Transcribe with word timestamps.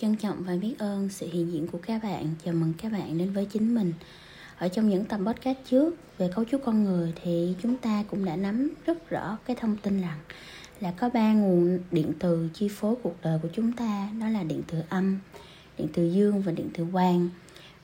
Trân 0.00 0.16
trọng 0.16 0.42
và 0.42 0.56
biết 0.56 0.74
ơn 0.78 1.08
sự 1.08 1.28
hiện 1.32 1.52
diện 1.52 1.66
của 1.66 1.78
các 1.82 2.02
bạn. 2.02 2.26
Chào 2.44 2.54
mừng 2.54 2.72
các 2.82 2.92
bạn 2.92 3.18
đến 3.18 3.32
với 3.32 3.44
chính 3.44 3.74
mình. 3.74 3.92
Ở 4.58 4.68
trong 4.68 4.88
những 4.88 5.04
tập 5.04 5.20
podcast 5.26 5.58
trước 5.70 5.94
về 6.18 6.30
cấu 6.34 6.44
trúc 6.44 6.62
con 6.64 6.84
người 6.84 7.12
thì 7.22 7.54
chúng 7.62 7.76
ta 7.76 8.04
cũng 8.10 8.24
đã 8.24 8.36
nắm 8.36 8.70
rất 8.86 9.10
rõ 9.10 9.38
cái 9.46 9.56
thông 9.60 9.76
tin 9.76 10.00
rằng 10.00 10.18
là 10.80 10.90
có 10.90 11.08
ba 11.08 11.32
nguồn 11.32 11.78
điện 11.90 12.12
từ 12.18 12.48
chi 12.54 12.68
phối 12.68 12.94
cuộc 13.02 13.14
đời 13.22 13.38
của 13.42 13.48
chúng 13.52 13.72
ta, 13.72 14.08
đó 14.20 14.28
là 14.28 14.42
điện 14.42 14.62
từ 14.66 14.82
âm, 14.88 15.18
điện 15.78 15.88
từ 15.92 16.10
dương 16.10 16.42
và 16.42 16.52
điện 16.52 16.68
từ 16.74 16.86
quang. 16.92 17.28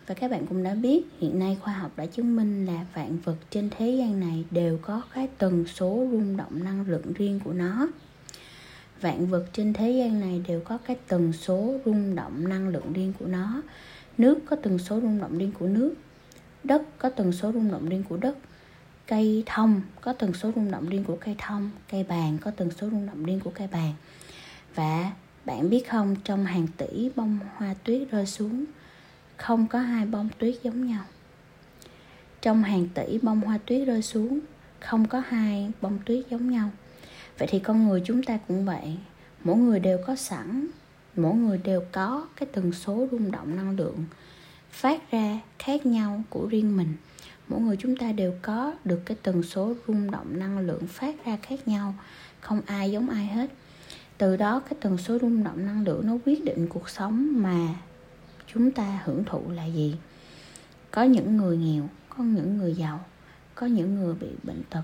Và 0.06 0.14
các 0.14 0.30
bạn 0.30 0.46
cũng 0.46 0.62
đã 0.62 0.74
biết 0.74 1.02
hiện 1.20 1.38
nay 1.38 1.58
khoa 1.60 1.72
học 1.72 1.92
đã 1.96 2.06
chứng 2.06 2.36
minh 2.36 2.66
là 2.66 2.86
vạn 2.94 3.18
vật 3.24 3.36
trên 3.50 3.70
thế 3.78 3.90
gian 3.90 4.20
này 4.20 4.44
đều 4.50 4.78
có 4.82 5.02
cái 5.14 5.28
tần 5.38 5.66
số 5.66 6.08
rung 6.10 6.36
động 6.36 6.64
năng 6.64 6.88
lượng 6.88 7.12
riêng 7.12 7.40
của 7.44 7.52
nó 7.52 7.88
vạn 9.04 9.26
vật 9.26 9.46
trên 9.52 9.72
thế 9.72 9.90
gian 9.90 10.20
này 10.20 10.42
đều 10.48 10.60
có 10.60 10.78
cái 10.78 10.96
tần 11.08 11.32
số 11.32 11.74
rung 11.84 12.14
động 12.14 12.48
năng 12.48 12.68
lượng 12.68 12.92
riêng 12.92 13.12
của 13.18 13.26
nó. 13.26 13.62
Nước 14.18 14.38
có 14.46 14.56
tần 14.56 14.78
số 14.78 15.00
rung 15.00 15.20
động 15.20 15.38
riêng 15.38 15.52
của 15.58 15.66
nước, 15.66 15.94
đất 16.64 16.82
có 16.98 17.10
tần 17.10 17.32
số 17.32 17.52
rung 17.52 17.70
động 17.70 17.88
riêng 17.88 18.04
của 18.08 18.16
đất, 18.16 18.36
cây 19.06 19.42
thông 19.46 19.80
có 20.00 20.12
tần 20.12 20.32
số 20.32 20.52
rung 20.54 20.70
động 20.70 20.88
riêng 20.88 21.04
của 21.04 21.16
cây 21.16 21.34
thông, 21.38 21.70
cây 21.90 22.04
bàn 22.08 22.38
có 22.40 22.50
tần 22.50 22.70
số 22.70 22.90
rung 22.90 23.06
động 23.06 23.24
riêng 23.24 23.40
của 23.40 23.50
cây 23.54 23.68
bàn. 23.72 23.92
Và 24.74 25.12
bạn 25.44 25.70
biết 25.70 25.88
không, 25.90 26.16
trong 26.24 26.44
hàng 26.44 26.66
tỷ 26.76 27.10
bông 27.16 27.38
hoa 27.56 27.74
tuyết 27.84 28.10
rơi 28.10 28.26
xuống, 28.26 28.64
không 29.36 29.66
có 29.66 29.78
hai 29.78 30.06
bông 30.06 30.28
tuyết 30.38 30.54
giống 30.62 30.86
nhau. 30.86 31.04
Trong 32.42 32.62
hàng 32.62 32.88
tỷ 32.94 33.18
bông 33.22 33.40
hoa 33.40 33.58
tuyết 33.66 33.86
rơi 33.86 34.02
xuống, 34.02 34.40
không 34.80 35.08
có 35.08 35.22
hai 35.28 35.72
bông 35.80 35.98
tuyết 36.06 36.24
giống 36.30 36.50
nhau 36.50 36.70
vậy 37.38 37.48
thì 37.50 37.58
con 37.58 37.88
người 37.88 38.02
chúng 38.04 38.22
ta 38.22 38.38
cũng 38.48 38.64
vậy. 38.64 38.96
Mỗi 39.44 39.56
người 39.56 39.80
đều 39.80 39.98
có 40.06 40.16
sẵn, 40.16 40.66
mỗi 41.16 41.34
người 41.34 41.58
đều 41.58 41.82
có 41.92 42.26
cái 42.36 42.48
tần 42.52 42.72
số 42.72 43.08
rung 43.10 43.30
động 43.30 43.56
năng 43.56 43.76
lượng 43.76 44.04
phát 44.70 45.10
ra 45.10 45.40
khác 45.58 45.86
nhau 45.86 46.22
của 46.30 46.46
riêng 46.46 46.76
mình. 46.76 46.94
Mỗi 47.48 47.60
người 47.60 47.76
chúng 47.76 47.96
ta 47.96 48.12
đều 48.12 48.34
có 48.42 48.74
được 48.84 49.00
cái 49.04 49.16
tần 49.22 49.42
số 49.42 49.74
rung 49.86 50.10
động 50.10 50.38
năng 50.38 50.58
lượng 50.58 50.86
phát 50.86 51.24
ra 51.24 51.38
khác 51.42 51.68
nhau, 51.68 51.94
không 52.40 52.60
ai 52.66 52.90
giống 52.90 53.10
ai 53.10 53.26
hết. 53.26 53.50
Từ 54.18 54.36
đó 54.36 54.60
cái 54.60 54.78
tần 54.80 54.98
số 54.98 55.18
rung 55.18 55.44
động 55.44 55.66
năng 55.66 55.84
lượng 55.84 56.06
nó 56.06 56.12
quyết 56.24 56.44
định 56.44 56.68
cuộc 56.68 56.88
sống 56.88 57.42
mà 57.42 57.74
chúng 58.46 58.72
ta 58.72 59.00
hưởng 59.04 59.24
thụ 59.24 59.42
là 59.50 59.66
gì. 59.66 59.96
Có 60.90 61.02
những 61.02 61.36
người 61.36 61.56
nghèo, 61.56 61.88
có 62.08 62.24
những 62.24 62.58
người 62.58 62.74
giàu, 62.74 63.04
có 63.54 63.66
những 63.66 63.94
người 63.94 64.14
bị 64.14 64.28
bệnh 64.42 64.62
tật, 64.70 64.82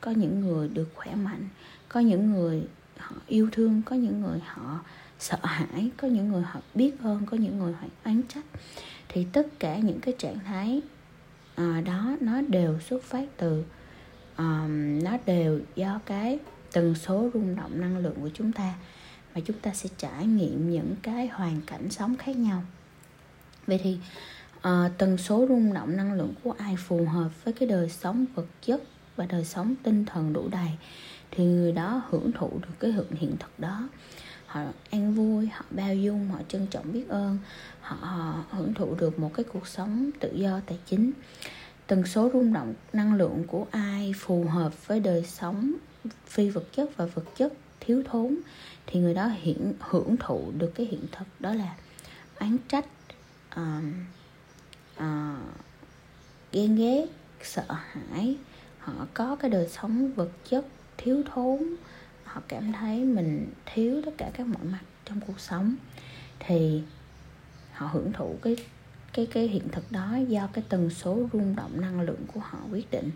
có 0.00 0.10
những 0.10 0.40
người 0.40 0.68
được 0.68 0.88
khỏe 0.94 1.14
mạnh 1.14 1.48
có 1.96 2.00
những 2.00 2.32
người 2.32 2.62
họ 2.98 3.16
yêu 3.26 3.48
thương 3.52 3.82
có 3.82 3.96
những 3.96 4.20
người 4.20 4.40
họ 4.46 4.80
sợ 5.18 5.38
hãi 5.42 5.90
có 5.96 6.08
những 6.08 6.28
người 6.28 6.42
họ 6.42 6.60
biết 6.74 6.92
ơn 7.02 7.26
có 7.26 7.36
những 7.36 7.58
người 7.58 7.72
họ 7.72 7.86
oán 8.04 8.22
trách. 8.28 8.44
Thì 9.08 9.26
tất 9.32 9.46
cả 9.58 9.78
những 9.78 10.00
cái 10.00 10.14
trạng 10.18 10.38
thái 10.38 10.80
à, 11.54 11.82
đó 11.86 12.16
nó 12.20 12.40
đều 12.40 12.80
xuất 12.80 13.02
phát 13.02 13.28
từ 13.36 13.64
um, 14.38 15.04
nó 15.04 15.16
đều 15.26 15.60
do 15.76 16.00
cái 16.06 16.38
tần 16.72 16.94
số 16.94 17.30
rung 17.34 17.56
động 17.56 17.80
năng 17.80 17.98
lượng 17.98 18.16
của 18.20 18.30
chúng 18.34 18.52
ta. 18.52 18.74
Và 19.34 19.40
chúng 19.44 19.58
ta 19.58 19.74
sẽ 19.74 19.88
trải 19.96 20.26
nghiệm 20.26 20.70
những 20.70 20.94
cái 21.02 21.28
hoàn 21.28 21.60
cảnh 21.66 21.90
sống 21.90 22.16
khác 22.16 22.36
nhau. 22.36 22.62
Vậy 23.66 23.80
thì 23.82 23.98
à, 24.60 24.90
tần 24.98 25.18
số 25.18 25.46
rung 25.48 25.74
động 25.74 25.96
năng 25.96 26.12
lượng 26.12 26.34
của 26.42 26.54
ai 26.58 26.76
phù 26.76 27.04
hợp 27.04 27.44
với 27.44 27.54
cái 27.54 27.68
đời 27.68 27.88
sống 27.90 28.26
vật 28.34 28.46
chất 28.62 28.82
và 29.16 29.26
đời 29.26 29.44
sống 29.44 29.74
tinh 29.82 30.04
thần 30.04 30.32
đủ 30.32 30.48
đầy? 30.48 30.70
Thì 31.30 31.44
người 31.44 31.72
đó 31.72 32.02
hưởng 32.10 32.32
thụ 32.32 32.50
được 32.62 32.74
cái 32.80 32.92
hưởng 32.92 33.10
hiện 33.10 33.36
thực 33.38 33.60
đó. 33.60 33.88
Họ 34.46 34.60
an 34.90 35.14
vui 35.14 35.46
họ 35.46 35.64
bao 35.70 35.94
dung 35.94 36.28
họ 36.28 36.38
trân 36.48 36.66
trọng 36.66 36.92
biết 36.92 37.08
ơn. 37.08 37.38
Họ, 37.80 38.34
hưởng 38.50 38.74
thụ 38.74 38.94
được 38.94 39.18
một 39.18 39.30
cái 39.34 39.44
cuộc 39.44 39.66
sống 39.66 40.10
tự 40.20 40.32
do 40.34 40.60
tài 40.66 40.78
chính. 40.86 41.12
Tần 41.86 42.06
số 42.06 42.30
rung 42.32 42.52
động 42.52 42.74
năng 42.92 43.14
lượng 43.14 43.44
của 43.46 43.66
ai 43.70 44.12
phù 44.16 44.44
hợp 44.44 44.86
với 44.86 45.00
đời 45.00 45.24
sống 45.24 45.72
phi 46.26 46.50
vật 46.50 46.64
chất 46.72 46.96
và 46.96 47.06
vật 47.06 47.24
chất 47.36 47.52
thiếu 47.80 48.02
thốn 48.10 48.38
thì 48.86 49.00
người 49.00 49.14
đó 49.14 49.26
hiện 49.26 49.72
hưởng 49.80 50.16
thụ 50.16 50.52
được 50.58 50.72
cái 50.74 50.86
hiện 50.86 51.06
thực 51.12 51.26
đó 51.40 51.54
là 51.54 51.76
oán 52.40 52.56
trách 52.68 52.86
uh, 53.60 53.84
uh, 54.96 55.04
ghen 56.52 56.76
ghét 56.76 57.06
sợ 57.42 57.64
hãi. 57.68 58.36
Họ 58.78 59.06
có 59.14 59.36
cái 59.36 59.50
đời 59.50 59.68
sống 59.68 60.12
vật 60.12 60.30
chất 60.50 60.66
thiếu 60.98 61.22
thốn. 61.34 61.58
Họ 62.24 62.42
cảm 62.48 62.72
thấy 62.72 63.04
mình 63.04 63.52
thiếu 63.66 64.02
tất 64.04 64.10
cả 64.18 64.30
các 64.34 64.46
mọi 64.46 64.64
mặt 64.64 64.82
trong 65.04 65.20
cuộc 65.26 65.40
sống. 65.40 65.76
Thì 66.38 66.82
họ 67.72 67.86
hưởng 67.92 68.12
thụ 68.12 68.36
cái 68.42 68.56
cái 69.12 69.26
cái 69.26 69.48
hiện 69.48 69.68
thực 69.72 69.92
đó 69.92 70.16
do 70.28 70.48
cái 70.52 70.64
tần 70.68 70.90
số 70.90 71.28
rung 71.32 71.56
động 71.56 71.80
năng 71.80 72.00
lượng 72.00 72.24
của 72.34 72.40
họ 72.40 72.58
quyết 72.70 72.90
định. 72.90 73.10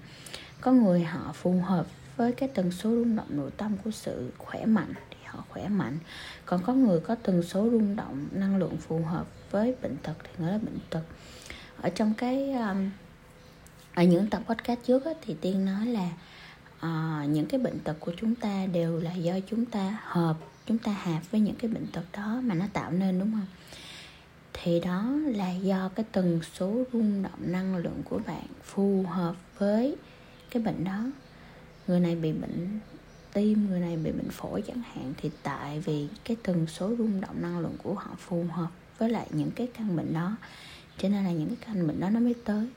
Có 0.61 0.73
người 0.73 1.05
họ 1.05 1.33
phù 1.33 1.61
hợp 1.61 1.87
với 2.17 2.33
cái 2.33 2.49
tần 2.49 2.71
số 2.71 2.91
rung 2.91 3.17
động 3.17 3.29
nội 3.31 3.51
tâm 3.57 3.77
của 3.85 3.91
sự 3.91 4.31
khỏe 4.39 4.67
mạnh 4.67 4.95
thì 5.11 5.17
họ 5.25 5.45
khỏe 5.49 5.69
mạnh. 5.69 5.99
Còn 6.47 6.63
có 6.63 6.75
người 6.75 7.01
có 7.01 7.15
tần 7.15 7.43
số 7.43 7.71
rung 7.71 7.97
động 7.97 8.29
năng 8.33 8.57
lượng 8.57 8.77
phù 8.77 9.03
hợp 9.05 9.27
với 9.51 9.75
bệnh 9.83 9.97
tật 9.97 10.15
thì 10.25 10.31
người 10.39 10.53
đó 10.53 10.59
bệnh 10.59 10.79
tật. 10.91 11.03
Ở 11.81 11.89
trong 11.89 12.15
cái 12.15 12.53
um, 12.53 12.91
ở 13.95 14.03
những 14.03 14.27
tập 14.31 14.43
podcast 14.47 14.81
trước 14.87 15.05
á, 15.05 15.13
thì 15.23 15.37
tiên 15.41 15.65
nói 15.65 15.87
là 15.87 16.09
à, 16.81 17.25
những 17.29 17.47
cái 17.47 17.61
bệnh 17.61 17.79
tật 17.79 17.95
của 18.01 18.13
chúng 18.21 18.35
ta 18.35 18.67
đều 18.67 19.01
là 19.01 19.15
do 19.15 19.35
chúng 19.51 19.65
ta 19.65 19.99
hợp 20.05 20.37
chúng 20.67 20.79
ta 20.79 20.93
hạp 20.93 21.31
với 21.31 21.41
những 21.41 21.55
cái 21.55 21.71
bệnh 21.71 21.87
tật 21.87 22.05
đó 22.13 22.41
mà 22.45 22.55
nó 22.55 22.67
tạo 22.73 22.91
nên 22.91 23.19
đúng 23.19 23.33
không? 23.33 23.47
Thì 24.53 24.81
đó 24.81 25.13
là 25.25 25.53
do 25.53 25.89
cái 25.95 26.07
tần 26.13 26.41
số 26.55 26.85
rung 26.93 27.23
động 27.23 27.41
năng 27.41 27.77
lượng 27.77 28.03
của 28.05 28.21
bạn 28.27 28.47
phù 28.65 29.05
hợp 29.09 29.35
với 29.59 29.97
cái 30.51 30.63
bệnh 30.63 30.85
đó. 30.85 31.05
Người 31.87 32.01
này 32.01 32.17
bị 32.17 32.33
bệnh 32.33 32.81
tim 33.33 33.67
người 33.71 33.81
này 33.81 33.97
bị 33.97 34.13
bệnh 34.13 34.31
phổi 34.31 34.63
chẳng 34.63 34.83
hạn 34.93 35.15
thì 35.17 35.31
tại 35.43 35.81
vì 35.81 36.09
cái 36.25 36.37
tần 36.43 36.67
số 36.67 36.95
rung 36.99 37.21
động 37.21 37.43
năng 37.43 37.59
lượng 37.59 37.77
của 37.83 37.95
họ 37.95 38.11
phù 38.19 38.45
hợp 38.51 38.69
với 38.99 39.11
lại 39.11 39.27
những 39.31 39.51
cái 39.51 39.69
căn 39.75 39.97
bệnh 39.97 40.15
đó. 40.15 40.37
Cho 40.99 41.09
nên 41.09 41.25
là 41.25 41.33
những 41.33 41.49
cái 41.49 41.59
căn 41.67 41.87
bệnh 41.87 42.01
đó 42.01 42.11
nó 42.11 42.21
mới 42.21 42.35
tới. 42.45 42.69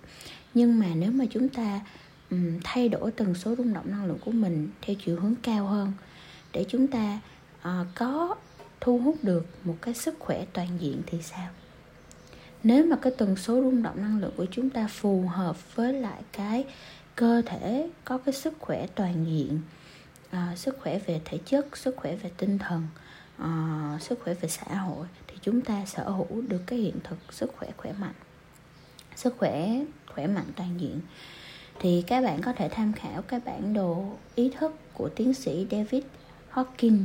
Nhưng 0.54 0.80
mà 0.80 0.88
nếu 0.96 1.12
mà 1.12 1.26
chúng 1.30 1.50
ta 1.50 1.80
um, 2.34 2.60
thay 2.64 2.90
đổi 2.90 3.12
tần 3.12 3.36
số 3.36 3.56
rung 3.56 3.74
động 3.74 3.92
năng 3.92 4.06
lượng 4.06 4.18
của 4.26 4.32
mình 4.32 4.70
theo 4.82 4.96
chiều 5.06 5.20
hướng 5.20 5.36
cao 5.44 5.68
hơn 5.68 5.92
để 6.54 6.66
chúng 6.70 6.88
ta 6.88 7.20
uh, 7.62 7.88
có 7.96 8.36
thu 8.82 8.98
hút 8.98 9.18
được 9.24 9.46
một 9.64 9.76
cái 9.82 9.94
sức 9.94 10.16
khỏe 10.20 10.46
toàn 10.54 10.68
diện 10.80 11.02
thì 11.06 11.22
sao? 11.22 11.50
Nếu 12.64 12.86
mà 12.86 12.96
cái 13.02 13.14
tần 13.18 13.36
số 13.36 13.54
rung 13.62 13.84
động 13.84 14.02
năng 14.02 14.20
lượng 14.20 14.34
của 14.38 14.46
chúng 14.52 14.70
ta 14.70 14.88
phù 14.88 15.22
hợp 15.28 15.76
với 15.76 15.94
lại 15.94 16.22
cái 16.32 16.66
cơ 17.16 17.42
thể 17.46 17.90
có 18.06 18.18
cái 18.18 18.34
sức 18.34 18.54
khỏe 18.60 18.88
toàn 18.96 19.26
diện 19.26 19.62
uh, 20.36 20.58
sức 20.58 20.78
khỏe 20.82 21.00
về 21.00 21.22
thể 21.26 21.38
chất 21.46 21.78
sức 21.78 21.96
khỏe 21.98 22.16
về 22.16 22.32
tinh 22.38 22.58
thần 22.58 22.88
uh, 23.42 24.02
sức 24.02 24.20
khỏe 24.24 24.34
về 24.34 24.50
xã 24.50 24.76
hội 24.76 25.08
thì 25.28 25.36
chúng 25.42 25.62
ta 25.62 25.86
sở 25.86 26.10
hữu 26.10 26.42
được 26.48 26.62
cái 26.68 26.80
hiện 26.80 26.96
thực 27.04 27.34
sức 27.34 27.52
khỏe 27.58 27.70
khỏe 27.78 27.94
mạnh 28.00 28.14
sức 29.16 29.36
khỏe 29.38 29.70
khỏe 30.08 30.28
mạnh 30.28 30.52
toàn 30.56 30.80
diện 30.80 31.00
thì 31.80 32.04
các 32.08 32.22
bạn 32.24 32.42
có 32.42 32.54
thể 32.54 32.70
tham 32.70 32.94
khảo 32.94 33.22
cái 33.22 33.40
bản 33.46 33.74
đồ 33.74 34.06
ý 34.36 34.52
thức 34.60 34.76
của 34.94 35.10
tiến 35.10 35.34
sĩ 35.34 35.68
David 35.72 36.04
Hawking 36.54 37.04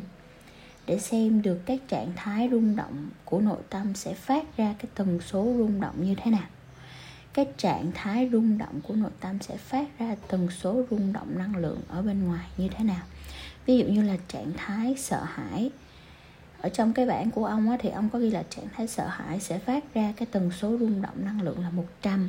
để 0.86 0.98
xem 0.98 1.42
được 1.42 1.58
các 1.66 1.80
trạng 1.88 2.12
thái 2.16 2.48
rung 2.50 2.76
động 2.76 3.08
của 3.24 3.40
nội 3.40 3.58
tâm 3.70 3.94
sẽ 3.94 4.14
phát 4.14 4.56
ra 4.56 4.74
cái 4.78 4.90
tần 4.94 5.20
số 5.20 5.54
rung 5.58 5.80
động 5.80 6.04
như 6.04 6.14
thế 6.14 6.30
nào. 6.30 6.46
Cái 7.32 7.46
trạng 7.56 7.90
thái 7.94 8.28
rung 8.32 8.58
động 8.58 8.80
của 8.88 8.94
nội 8.94 9.10
tâm 9.20 9.38
sẽ 9.40 9.56
phát 9.56 9.98
ra 9.98 10.16
tần 10.28 10.48
số 10.50 10.84
rung 10.90 11.12
động 11.12 11.38
năng 11.38 11.56
lượng 11.56 11.80
ở 11.88 12.02
bên 12.02 12.24
ngoài 12.24 12.46
như 12.56 12.68
thế 12.68 12.84
nào. 12.84 13.02
Ví 13.66 13.78
dụ 13.78 13.84
như 13.86 14.02
là 14.02 14.16
trạng 14.28 14.52
thái 14.56 14.94
sợ 14.98 15.24
hãi. 15.24 15.70
Ở 16.60 16.68
trong 16.68 16.92
cái 16.92 17.06
bản 17.06 17.30
của 17.30 17.44
ông 17.44 17.70
á, 17.70 17.76
thì 17.80 17.88
ông 17.88 18.08
có 18.08 18.18
ghi 18.18 18.30
là 18.30 18.42
trạng 18.50 18.66
thái 18.76 18.88
sợ 18.88 19.06
hãi 19.06 19.41
sẽ 19.41 19.59
phát 19.59 19.94
ra 19.94 20.12
cái 20.16 20.26
tần 20.30 20.50
số 20.60 20.78
rung 20.78 21.03
động 21.03 21.24
năng 21.24 21.42
lượng 21.42 21.60
là 21.60 21.71
100 21.71 22.28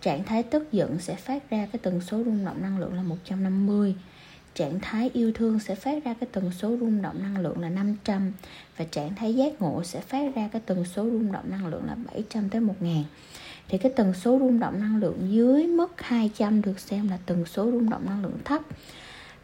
trạng 0.00 0.24
thái 0.24 0.42
tức 0.42 0.72
giận 0.72 0.98
sẽ 0.98 1.14
phát 1.14 1.50
ra 1.50 1.66
cái 1.72 1.80
tần 1.82 2.00
số 2.00 2.22
rung 2.24 2.44
động 2.44 2.62
năng 2.62 2.78
lượng 2.78 2.94
là 2.94 3.02
150 3.02 3.94
trạng 4.54 4.80
thái 4.80 5.10
yêu 5.12 5.32
thương 5.34 5.58
sẽ 5.58 5.74
phát 5.74 6.04
ra 6.04 6.14
cái 6.20 6.28
tần 6.32 6.50
số 6.52 6.76
rung 6.80 7.02
động 7.02 7.22
năng 7.22 7.38
lượng 7.38 7.60
là 7.60 7.68
500 7.68 8.32
và 8.76 8.84
trạng 8.84 9.14
thái 9.14 9.34
giác 9.34 9.62
ngộ 9.62 9.82
sẽ 9.84 10.00
phát 10.00 10.34
ra 10.34 10.48
cái 10.52 10.62
tần 10.66 10.84
số 10.84 11.04
rung 11.04 11.32
động 11.32 11.44
năng 11.50 11.66
lượng 11.66 11.84
là 11.86 11.96
700 12.12 12.48
tới 12.48 12.60
1000 12.60 13.04
thì 13.70 13.78
cái 13.78 13.92
tần 13.96 14.14
số 14.14 14.38
rung 14.38 14.60
động 14.60 14.80
năng 14.80 14.96
lượng 14.96 15.18
dưới 15.30 15.66
mức 15.66 15.92
200 15.96 16.62
được 16.62 16.80
xem 16.80 17.08
là 17.08 17.18
tần 17.26 17.46
số 17.46 17.70
rung 17.70 17.90
động 17.90 18.06
năng 18.06 18.22
lượng 18.22 18.38
thấp. 18.44 18.62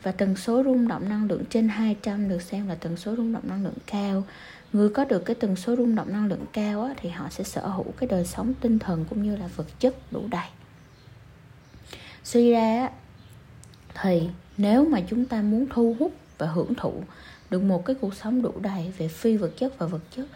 Và 0.03 0.13
tần 0.13 0.37
số 0.37 0.63
rung 0.65 0.89
động 0.89 1.09
năng 1.09 1.27
lượng 1.29 1.45
trên 1.51 1.69
200 1.69 2.29
được 2.29 2.43
xem 2.43 2.69
là 2.69 2.75
tần 2.75 2.97
số 2.97 3.17
rung 3.17 3.33
động 3.33 3.43
năng 3.49 3.65
lượng 3.65 3.79
cao 3.87 4.25
người 4.73 4.89
có 4.89 5.05
được 5.05 5.25
cái 5.25 5.35
tần 5.35 5.57
số 5.57 5.77
rung 5.77 5.95
động 5.95 6.13
năng 6.13 6.27
lượng 6.27 6.45
cao 6.53 6.83
á, 6.83 6.95
thì 6.97 7.09
họ 7.09 7.29
sẽ 7.31 7.45
sở 7.45 7.67
hữu 7.67 7.93
cái 7.99 8.09
đời 8.09 8.25
sống 8.25 8.55
tinh 8.61 8.79
thần 8.79 9.05
cũng 9.11 9.23
như 9.23 9.37
là 9.37 9.47
vật 9.57 9.67
chất 9.81 10.13
đủ 10.13 10.23
đầy. 10.31 10.47
Suy 12.25 12.51
ra 12.51 12.61
á, 12.61 12.91
thì 14.03 14.29
nếu 14.57 14.85
mà 14.85 15.01
chúng 15.09 15.25
ta 15.25 15.43
muốn 15.43 15.67
thu 15.71 15.97
hút 15.99 16.13
và 16.39 16.47
hưởng 16.47 16.75
thụ 16.75 17.03
được 17.51 17.63
một 17.63 17.85
cái 17.85 17.97
cuộc 18.01 18.15
sống 18.15 18.43
đủ 18.43 18.53
đầy 18.61 18.93
về 18.99 19.09
phi 19.09 19.37
vật 19.37 19.51
chất 19.57 19.79
và 19.79 19.87
vật 19.87 20.03
chất 20.17 20.27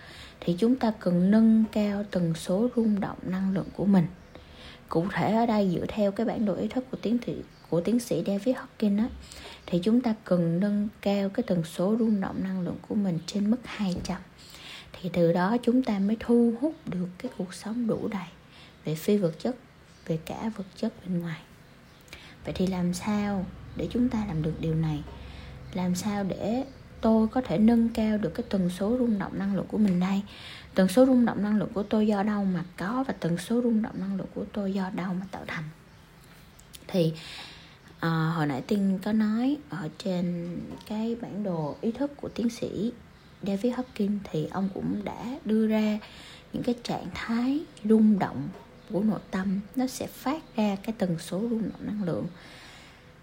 thì 0.41 0.57
chúng 0.59 0.77
ta 0.77 0.93
cần 1.01 1.31
nâng 1.31 1.65
cao 1.73 2.05
tần 2.11 2.35
số 2.35 2.69
rung 2.77 3.01
động 3.01 3.19
năng 3.23 3.55
lượng 3.55 3.69
của 3.77 3.85
mình 3.85 4.07
cụ 4.91 5.07
thể 5.13 5.33
ở 5.35 5.47
đây 5.47 5.71
dựa 5.75 5.87
theo 5.89 6.13
cái 6.13 6.27
bản 6.27 6.45
đồ 6.45 6.55
ý 6.55 6.69
thức 6.69 6.85
của 6.91 6.97
tiến 7.03 7.19
thị, 7.19 7.35
của 7.69 7.81
tiến 7.81 8.01
sĩ 8.01 8.23
David 8.27 8.57
hawking 8.57 8.97
đó 8.97 9.05
thì 9.67 9.81
chúng 9.83 10.01
ta 10.01 10.15
cần 10.25 10.61
nâng 10.61 10.89
cao 11.01 11.29
cái 11.29 11.43
tần 11.47 11.65
số 11.65 11.97
rung 11.99 12.21
động 12.21 12.43
năng 12.43 12.61
lượng 12.61 12.77
của 12.89 12.95
mình 12.95 13.19
trên 13.27 13.51
mức 13.51 13.57
200 13.65 14.19
thì 14.93 15.11
từ 15.13 15.33
đó 15.33 15.57
chúng 15.63 15.83
ta 15.83 15.99
mới 15.99 16.17
thu 16.21 16.55
hút 16.61 16.75
được 16.87 17.09
cái 17.19 17.33
cuộc 17.39 17.55
sống 17.55 17.87
đủ 17.87 18.09
đầy 18.09 18.29
về 18.85 18.95
phi 18.95 19.17
vật 19.17 19.33
chất, 19.39 19.57
về 20.07 20.19
cả 20.25 20.51
vật 20.57 20.65
chất 20.77 20.93
bên 21.07 21.21
ngoài. 21.21 21.41
Vậy 22.45 22.55
thì 22.57 22.67
làm 22.67 22.95
sao 22.95 23.47
để 23.77 23.89
chúng 23.91 24.09
ta 24.09 24.25
làm 24.29 24.43
được 24.43 24.55
điều 24.61 24.75
này? 24.75 25.03
Làm 25.73 25.95
sao 25.95 26.25
để 26.25 26.65
tôi 27.01 27.29
có 27.29 27.41
thể 27.41 27.59
nâng 27.59 27.89
cao 27.89 28.19
được 28.19 28.31
cái 28.35 28.47
tần 28.49 28.71
số 28.71 28.97
rung 28.99 29.19
động 29.19 29.39
năng 29.39 29.57
lượng 29.57 29.67
của 29.69 29.79
mình 29.79 30.01
đây. 30.01 30.23
Tần 30.75 30.89
số 30.89 31.07
rung 31.07 31.25
động 31.25 31.43
năng 31.43 31.59
lượng 31.59 31.73
của 31.75 31.83
tôi 31.83 32.07
do 32.07 32.23
đâu 32.23 32.45
mà 32.45 32.65
có 32.77 33.05
và 33.09 33.15
tần 33.21 33.39
số 33.39 33.63
rung 33.63 33.83
động 33.83 33.95
năng 34.01 34.17
lượng 34.17 34.27
của 34.35 34.45
tôi 34.53 34.73
do 34.73 34.91
đâu 34.91 35.15
mà 35.15 35.27
tạo 35.31 35.45
thành? 35.47 35.65
Thì 36.87 37.13
à, 38.01 38.33
hồi 38.37 38.47
nãy 38.47 38.63
tiên 38.67 38.99
có 39.05 39.13
nói 39.13 39.57
ở 39.69 39.89
trên 39.99 40.57
cái 40.87 41.17
bản 41.23 41.43
đồ 41.43 41.77
ý 41.81 41.93
thức 41.93 42.17
của 42.17 42.29
tiến 42.29 42.51
sĩ 42.51 42.93
David 43.43 43.75
hopkins 43.77 44.23
thì 44.31 44.47
ông 44.47 44.69
cũng 44.75 45.05
đã 45.05 45.39
đưa 45.45 45.67
ra 45.67 45.99
những 46.53 46.63
cái 46.63 46.75
trạng 46.83 47.07
thái 47.15 47.61
rung 47.85 48.19
động 48.19 48.49
của 48.93 49.01
nội 49.01 49.21
tâm. 49.31 49.61
Nó 49.77 49.87
sẽ 49.87 50.07
phát 50.07 50.57
ra 50.57 50.77
cái 50.83 50.95
tần 50.99 51.19
số 51.19 51.41
rung 51.41 51.63
động 51.63 51.87
năng 51.87 52.05
lượng 52.05 52.27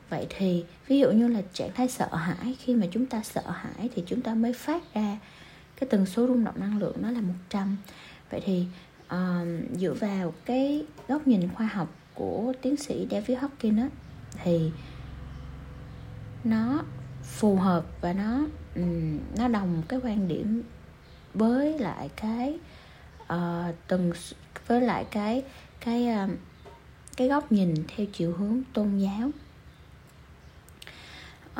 vậy 0.09 0.27
thì 0.30 0.65
ví 0.88 1.00
dụ 1.00 1.12
như 1.12 1.27
là 1.27 1.42
trạng 1.54 1.71
thái 1.74 1.88
sợ 1.88 2.15
hãi 2.15 2.56
khi 2.59 2.75
mà 2.75 2.88
chúng 2.92 3.06
ta 3.06 3.24
sợ 3.24 3.42
hãi 3.45 3.89
thì 3.95 4.04
chúng 4.07 4.21
ta 4.21 4.33
mới 4.33 4.54
phát 4.54 4.94
ra 4.94 5.18
cái 5.80 5.89
tần 5.89 6.06
số 6.06 6.27
rung 6.27 6.44
động 6.44 6.59
năng 6.59 6.80
lượng 6.80 6.95
nó 7.01 7.12
là 7.12 7.21
100 7.21 7.77
vậy 8.30 8.42
thì 8.45 8.65
uh, 9.06 9.77
dựa 9.80 9.94
vào 9.94 10.33
cái 10.45 10.86
góc 11.07 11.27
nhìn 11.27 11.50
khoa 11.54 11.68
học 11.68 11.95
của 12.13 12.54
tiến 12.62 12.77
sĩ 12.77 13.07
David 13.12 13.38
hawking 13.38 13.81
á, 13.81 13.89
thì 14.44 14.71
nó 16.44 16.83
phù 17.24 17.56
hợp 17.56 17.86
và 18.01 18.13
nó 18.13 18.39
um, 18.75 19.19
nó 19.38 19.48
đồng 19.48 19.81
cái 19.88 20.00
quan 20.04 20.27
điểm 20.27 20.63
với 21.33 21.80
lại 21.80 22.09
cái 22.15 22.59
ờ, 23.27 23.65
uh, 23.69 23.75
từng 23.88 24.12
với 24.68 24.81
lại 24.81 25.06
cái 25.12 25.44
cái 25.80 26.07
uh, 26.24 26.30
cái 27.18 27.27
góc 27.27 27.51
nhìn 27.51 27.75
theo 27.88 28.06
chiều 28.13 28.33
hướng 28.33 28.62
tôn 28.74 28.98
giáo 28.98 29.31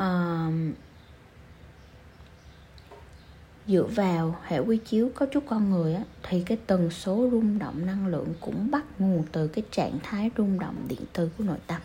uh, 0.02 0.76
dựa 3.66 3.82
vào 3.82 4.36
hệ 4.44 4.58
quy 4.58 4.76
chiếu 4.76 5.10
có 5.14 5.26
chút 5.26 5.44
con 5.48 5.70
người 5.70 5.94
á, 5.94 6.02
thì 6.22 6.42
cái 6.46 6.58
tần 6.66 6.90
số 6.90 7.28
rung 7.30 7.58
động 7.58 7.86
năng 7.86 8.06
lượng 8.06 8.34
cũng 8.40 8.70
bắt 8.70 8.84
nguồn 8.98 9.24
từ 9.32 9.48
cái 9.48 9.64
trạng 9.70 9.98
thái 10.02 10.30
rung 10.36 10.58
động 10.58 10.74
điện 10.88 11.02
từ 11.12 11.30
của 11.38 11.44
nội 11.44 11.58
tâm. 11.66 11.80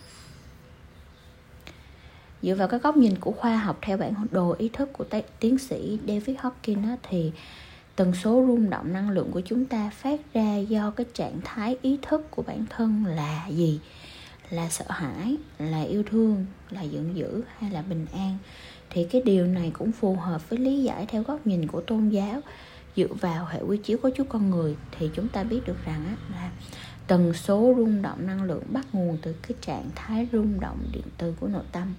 Dựa 2.41 2.55
vào 2.55 2.67
cái 2.67 2.79
góc 2.79 2.97
nhìn 2.97 3.15
của 3.19 3.31
khoa 3.31 3.57
học 3.57 3.79
theo 3.81 3.97
bản 3.97 4.13
đồ 4.31 4.55
ý 4.57 4.69
thức 4.69 4.89
của 4.93 5.05
tiến 5.39 5.57
sĩ 5.57 5.99
David 6.07 6.37
Hawking 6.37 6.89
á, 6.89 6.97
thì 7.09 7.31
tần 7.95 8.13
số 8.13 8.45
rung 8.47 8.69
động 8.69 8.93
năng 8.93 9.09
lượng 9.09 9.31
của 9.31 9.41
chúng 9.45 9.65
ta 9.65 9.89
phát 9.89 10.19
ra 10.33 10.57
do 10.57 10.91
cái 10.91 11.05
trạng 11.13 11.39
thái 11.43 11.77
ý 11.81 11.99
thức 12.01 12.31
của 12.31 12.41
bản 12.41 12.65
thân 12.69 13.05
là 13.05 13.47
gì? 13.47 13.79
Là 14.53 14.69
sợ 14.69 14.85
hãi, 14.87 15.37
là 15.59 15.81
yêu 15.81 16.03
thương, 16.03 16.45
là 16.69 16.81
giận 16.81 17.15
dữ 17.15 17.41
hay 17.59 17.71
là 17.71 17.81
bình 17.81 18.05
an, 18.13 18.37
thì 18.89 19.03
cái 19.03 19.21
điều 19.25 19.47
này 19.47 19.71
cũng 19.73 19.91
phù 19.91 20.15
hợp 20.15 20.49
với 20.49 20.59
lý 20.59 20.83
giải 20.83 21.05
theo 21.05 21.23
góc 21.23 21.47
nhìn 21.47 21.67
của 21.67 21.81
tôn 21.81 22.09
giáo. 22.09 22.41
Dựa 22.95 23.07
vào 23.07 23.45
hệ 23.45 23.61
quy 23.61 23.77
chiếu 23.77 23.97
của 23.97 24.09
Chúa 24.15 24.23
con 24.23 24.49
người 24.49 24.75
thì 24.97 25.09
chúng 25.15 25.27
ta 25.27 25.43
biết 25.43 25.59
được 25.65 25.85
rằng 25.85 26.15
là 26.31 26.51
tần 27.07 27.33
số 27.33 27.73
rung 27.77 28.01
động 28.01 28.27
năng 28.27 28.43
lượng 28.43 28.63
bắt 28.69 28.85
nguồn 28.93 29.17
từ 29.21 29.33
cái 29.33 29.57
trạng 29.61 29.89
thái 29.95 30.27
rung 30.31 30.59
động 30.59 30.77
điện 30.93 31.03
từ 31.17 31.33
của 31.39 31.47
nội 31.47 31.63
tâm. 31.71 31.93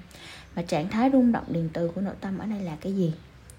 Và 0.55 0.63
trạng 0.63 0.89
thái 0.89 1.11
rung 1.13 1.33
động 1.33 1.45
điện 1.49 1.69
từ 1.73 1.89
của 1.89 2.01
nội 2.01 2.15
tâm 2.21 2.39
ở 2.39 2.47
đây 2.47 2.61
là 2.61 2.77
cái 2.81 2.97
gì? 2.97 3.13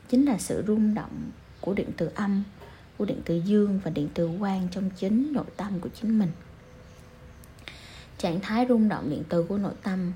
Chính 0.09 0.25
là 0.25 0.37
sự 0.37 0.63
rung 0.67 0.93
động 0.93 1.31
của 1.61 1.73
điện 1.73 1.89
từ 1.97 2.09
âm, 2.15 2.43
của 2.97 3.05
điện 3.05 3.21
từ 3.25 3.35
dương 3.35 3.79
và 3.83 3.91
điện 3.91 4.09
từ 4.13 4.29
quang 4.39 4.67
trong 4.71 4.89
chính 4.89 5.33
nội 5.33 5.45
tâm 5.57 5.79
của 5.79 5.89
chính 6.01 6.19
mình 6.19 6.29
trạng 8.17 8.39
thái 8.39 8.65
rung 8.69 8.89
động 8.89 9.09
điện 9.09 9.23
từ 9.29 9.43
của 9.43 9.57
nội 9.57 9.73
tâm 9.83 10.11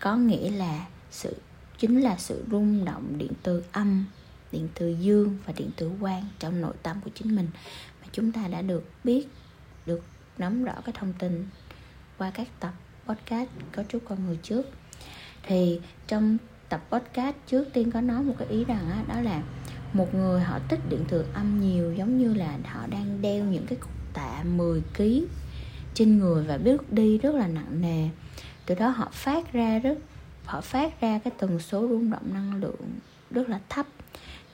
có 0.00 0.16
nghĩa 0.16 0.50
là 0.50 0.86
sự 1.10 1.36
chính 1.78 2.00
là 2.00 2.16
sự 2.18 2.44
rung 2.50 2.84
động 2.84 3.18
điện 3.18 3.32
từ 3.42 3.62
âm 3.72 4.04
điện 4.52 4.68
từ 4.74 4.88
dương 5.00 5.38
và 5.46 5.52
điện 5.56 5.70
từ 5.76 5.90
quang 6.00 6.24
trong 6.38 6.60
nội 6.60 6.74
tâm 6.82 6.96
của 7.04 7.10
chính 7.14 7.36
mình. 7.36 7.48
Mà 8.02 8.08
chúng 8.12 8.32
ta 8.32 8.48
đã 8.48 8.62
được 8.62 8.84
biết 9.04 9.28
được 9.86 10.02
nắm 10.38 10.64
rõ 10.64 10.74
cái 10.84 10.94
thông 10.98 11.12
tin 11.12 11.46
qua 12.18 12.30
các 12.30 12.48
tập 12.60 12.72
podcast 13.06 13.48
có 13.72 13.82
chút 13.88 14.02
con 14.08 14.26
người 14.26 14.38
trước. 14.42 14.66
Thì 15.42 15.80
trong 16.06 16.38
tập 16.68 16.84
podcast 16.90 17.36
trước 17.46 17.64
tiên 17.72 17.90
có 17.90 18.00
nói 18.00 18.22
một 18.22 18.34
cái 18.38 18.48
ý 18.48 18.64
rằng 18.64 18.90
đó, 18.90 19.14
đó 19.14 19.20
là 19.20 19.42
một 19.92 20.14
người 20.14 20.40
họ 20.40 20.58
tích 20.68 20.80
điện 20.88 21.04
từ 21.08 21.24
âm 21.34 21.60
nhiều 21.60 21.94
giống 21.94 22.18
như 22.18 22.34
là 22.34 22.58
họ 22.64 22.86
đang 22.86 23.22
đeo 23.22 23.44
những 23.44 23.66
cái 23.66 23.78
cục 23.78 23.92
tạ 24.14 24.42
10 24.42 24.82
kg 24.96 25.02
trên 25.96 26.18
người 26.18 26.44
và 26.44 26.58
bước 26.58 26.92
đi 26.92 27.18
rất 27.18 27.34
là 27.34 27.46
nặng 27.46 27.80
nề. 27.80 28.08
Từ 28.66 28.74
đó 28.74 28.88
họ 28.88 29.08
phát 29.12 29.52
ra 29.52 29.78
rất 29.78 29.98
họ 30.44 30.60
phát 30.60 31.00
ra 31.00 31.20
cái 31.24 31.32
tần 31.38 31.58
số 31.58 31.88
rung 31.88 32.10
động 32.10 32.34
năng 32.34 32.60
lượng 32.60 32.90
rất 33.30 33.48
là 33.48 33.60
thấp. 33.68 33.86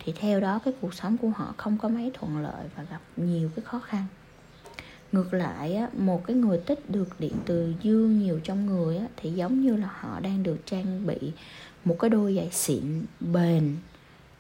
Thì 0.05 0.13
theo 0.17 0.41
đó 0.41 0.61
cái 0.65 0.75
cuộc 0.81 0.95
sống 0.95 1.17
của 1.17 1.29
họ 1.29 1.55
không 1.57 1.79
có 1.79 1.89
mấy 1.89 2.11
thuận 2.15 2.39
lợi 2.39 2.65
và 2.77 2.83
gặp 2.91 3.01
nhiều 3.17 3.51
cái 3.57 3.65
khó 3.65 3.79
khăn. 3.79 4.05
Ngược 5.13 5.35
lại 5.35 5.75
á, 5.75 5.89
một 5.99 6.27
cái 6.27 6.37
người 6.37 6.59
tích 6.59 6.91
được 6.91 7.21
điện 7.21 7.35
từ 7.47 7.75
dương 7.83 8.19
nhiều 8.19 8.41
trong 8.45 8.67
người 8.67 8.97
á, 8.97 9.07
thì 9.17 9.31
giống 9.31 9.61
như 9.61 9.77
là 9.77 9.89
họ 10.01 10.21
đang 10.21 10.43
được 10.43 10.67
trang 10.67 11.07
bị 11.07 11.33
một 11.85 11.97
cái 11.99 12.11
đôi 12.11 12.35
giày 12.37 12.51
xịn 12.53 13.05
bền 13.21 13.77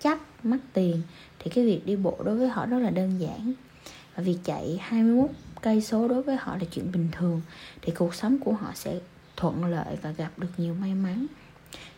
chắc 0.00 0.20
mắc 0.42 0.60
tiền. 0.72 1.02
Thì 1.38 1.50
cái 1.50 1.64
việc 1.66 1.86
đi 1.86 1.96
bộ 1.96 2.16
đối 2.24 2.36
với 2.36 2.48
họ 2.48 2.66
rất 2.66 2.78
là 2.78 2.90
đơn 2.90 3.20
giản. 3.20 3.52
Và 4.14 4.22
việc 4.22 4.38
chạy 4.44 4.78
21 4.80 5.30
cây 5.62 5.80
số 5.80 6.08
đối 6.08 6.22
với 6.22 6.36
họ 6.36 6.56
là 6.56 6.64
chuyện 6.70 6.92
bình 6.92 7.08
thường, 7.12 7.40
thì 7.82 7.92
cuộc 7.96 8.14
sống 8.14 8.38
của 8.38 8.52
họ 8.52 8.72
sẽ 8.74 8.98
thuận 9.36 9.64
lợi 9.64 9.96
và 10.02 10.10
gặp 10.10 10.30
được 10.36 10.48
nhiều 10.56 10.74
may 10.74 10.94
mắn. 10.94 11.26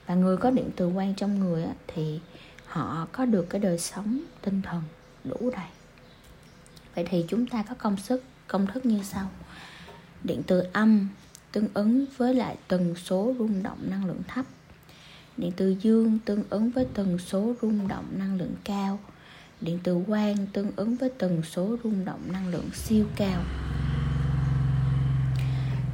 Và 0.07 0.15
người 0.15 0.37
có 0.37 0.51
điện 0.51 0.71
từ 0.77 0.87
quan 0.87 1.15
trong 1.15 1.41
người 1.41 1.65
thì 1.87 2.21
họ 2.67 3.09
có 3.13 3.25
được 3.25 3.47
cái 3.51 3.61
đời 3.61 3.79
sống 3.79 4.21
tinh 4.43 4.63
thần 4.63 4.83
đủ 5.25 5.51
đầy. 5.51 5.67
Vậy 6.95 7.07
thì 7.11 7.25
chúng 7.29 7.47
ta 7.47 7.65
có 7.69 7.75
công 7.75 7.97
sức, 7.97 8.23
công 8.49 8.67
thức 8.67 8.87
như 8.87 9.01
sau. 9.03 9.31
Điện 10.25 10.43
từ 10.47 10.65
âm 10.73 11.09
tương 11.53 11.69
ứng 11.75 12.05
với 12.17 12.35
lại 12.35 12.57
tần 12.69 12.95
số 12.97 13.35
rung 13.39 13.63
động 13.63 13.79
năng 13.91 14.05
lượng 14.05 14.23
thấp. 14.29 14.45
Điện 15.37 15.53
từ 15.57 15.77
dương 15.81 16.19
tương 16.25 16.45
ứng 16.51 16.71
với 16.71 16.87
tần 16.95 17.19
số 17.19 17.55
rung 17.63 17.89
động 17.89 18.05
năng 18.19 18.39
lượng 18.39 18.55
cao 18.65 18.99
điện 19.65 19.79
từ 19.83 20.03
quang 20.07 20.47
tương 20.53 20.71
ứng 20.77 20.97
với 20.97 21.11
tần 21.19 21.43
số 21.43 21.77
rung 21.85 22.05
động 22.05 22.21
năng 22.33 22.49
lượng 22.49 22.71
siêu 22.75 23.07
cao. 23.17 23.43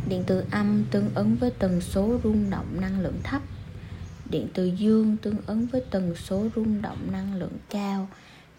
Điện 0.08 0.24
từ 0.26 0.44
âm 0.50 0.84
tương 0.90 1.10
ứng 1.14 1.36
với 1.36 1.50
tần 1.50 1.80
số 1.80 2.20
rung 2.24 2.50
động 2.50 2.80
năng 2.80 3.00
lượng 3.00 3.20
thấp. 3.22 3.42
Điện 4.30 4.48
từ 4.54 4.66
dương 4.66 5.16
tương 5.16 5.36
ứng 5.46 5.66
với 5.66 5.80
tần 5.90 6.14
số 6.16 6.46
rung 6.56 6.82
động 6.82 6.98
năng 7.12 7.34
lượng 7.34 7.58
cao. 7.70 8.08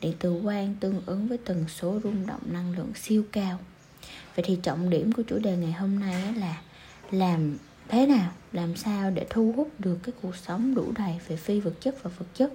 Điện 0.02 0.14
từ 0.20 0.42
quang 0.44 0.76
tương 0.80 1.02
ứng 1.06 1.28
với 1.28 1.38
tần 1.38 1.66
số 1.68 2.00
rung 2.04 2.28
động 2.28 2.42
năng 2.46 2.78
lượng 2.78 2.92
siêu 2.96 3.24
cao. 3.32 3.60
Vậy 4.36 4.46
thì 4.48 4.60
trọng 4.64 4.90
điểm 4.90 5.12
của 5.12 5.24
chủ 5.28 5.40
đề 5.40 5.58
ngày 5.58 5.72
hôm 5.72 6.00
nay 6.00 6.34
là 6.34 6.62
làm 7.12 7.58
thế 7.88 8.08
nào, 8.08 8.32
làm 8.52 8.76
sao 8.76 9.12
để 9.12 9.26
thu 9.30 9.54
hút 9.58 9.70
được 9.80 9.98
cái 10.04 10.14
cuộc 10.22 10.36
sống 10.36 10.76
đủ 10.76 10.92
đầy 10.98 11.20
về 11.28 11.36
phi 11.36 11.60
vật 11.60 11.74
chất 11.82 12.04
và 12.04 12.12
vật 12.18 12.26
chất? 12.34 12.54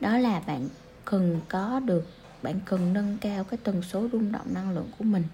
Đó 0.00 0.18
là 0.18 0.40
bạn 0.40 0.68
cần 1.10 1.40
có 1.48 1.80
được, 1.80 2.06
bạn 2.42 2.60
cần 2.64 2.92
nâng 2.92 3.18
cao 3.20 3.44
cái 3.44 3.58
tần 3.64 3.82
số 3.82 4.08
rung 4.12 4.32
động 4.32 4.54
năng 4.54 4.70
lượng 4.70 4.90
của 4.98 5.04
mình, 5.04 5.24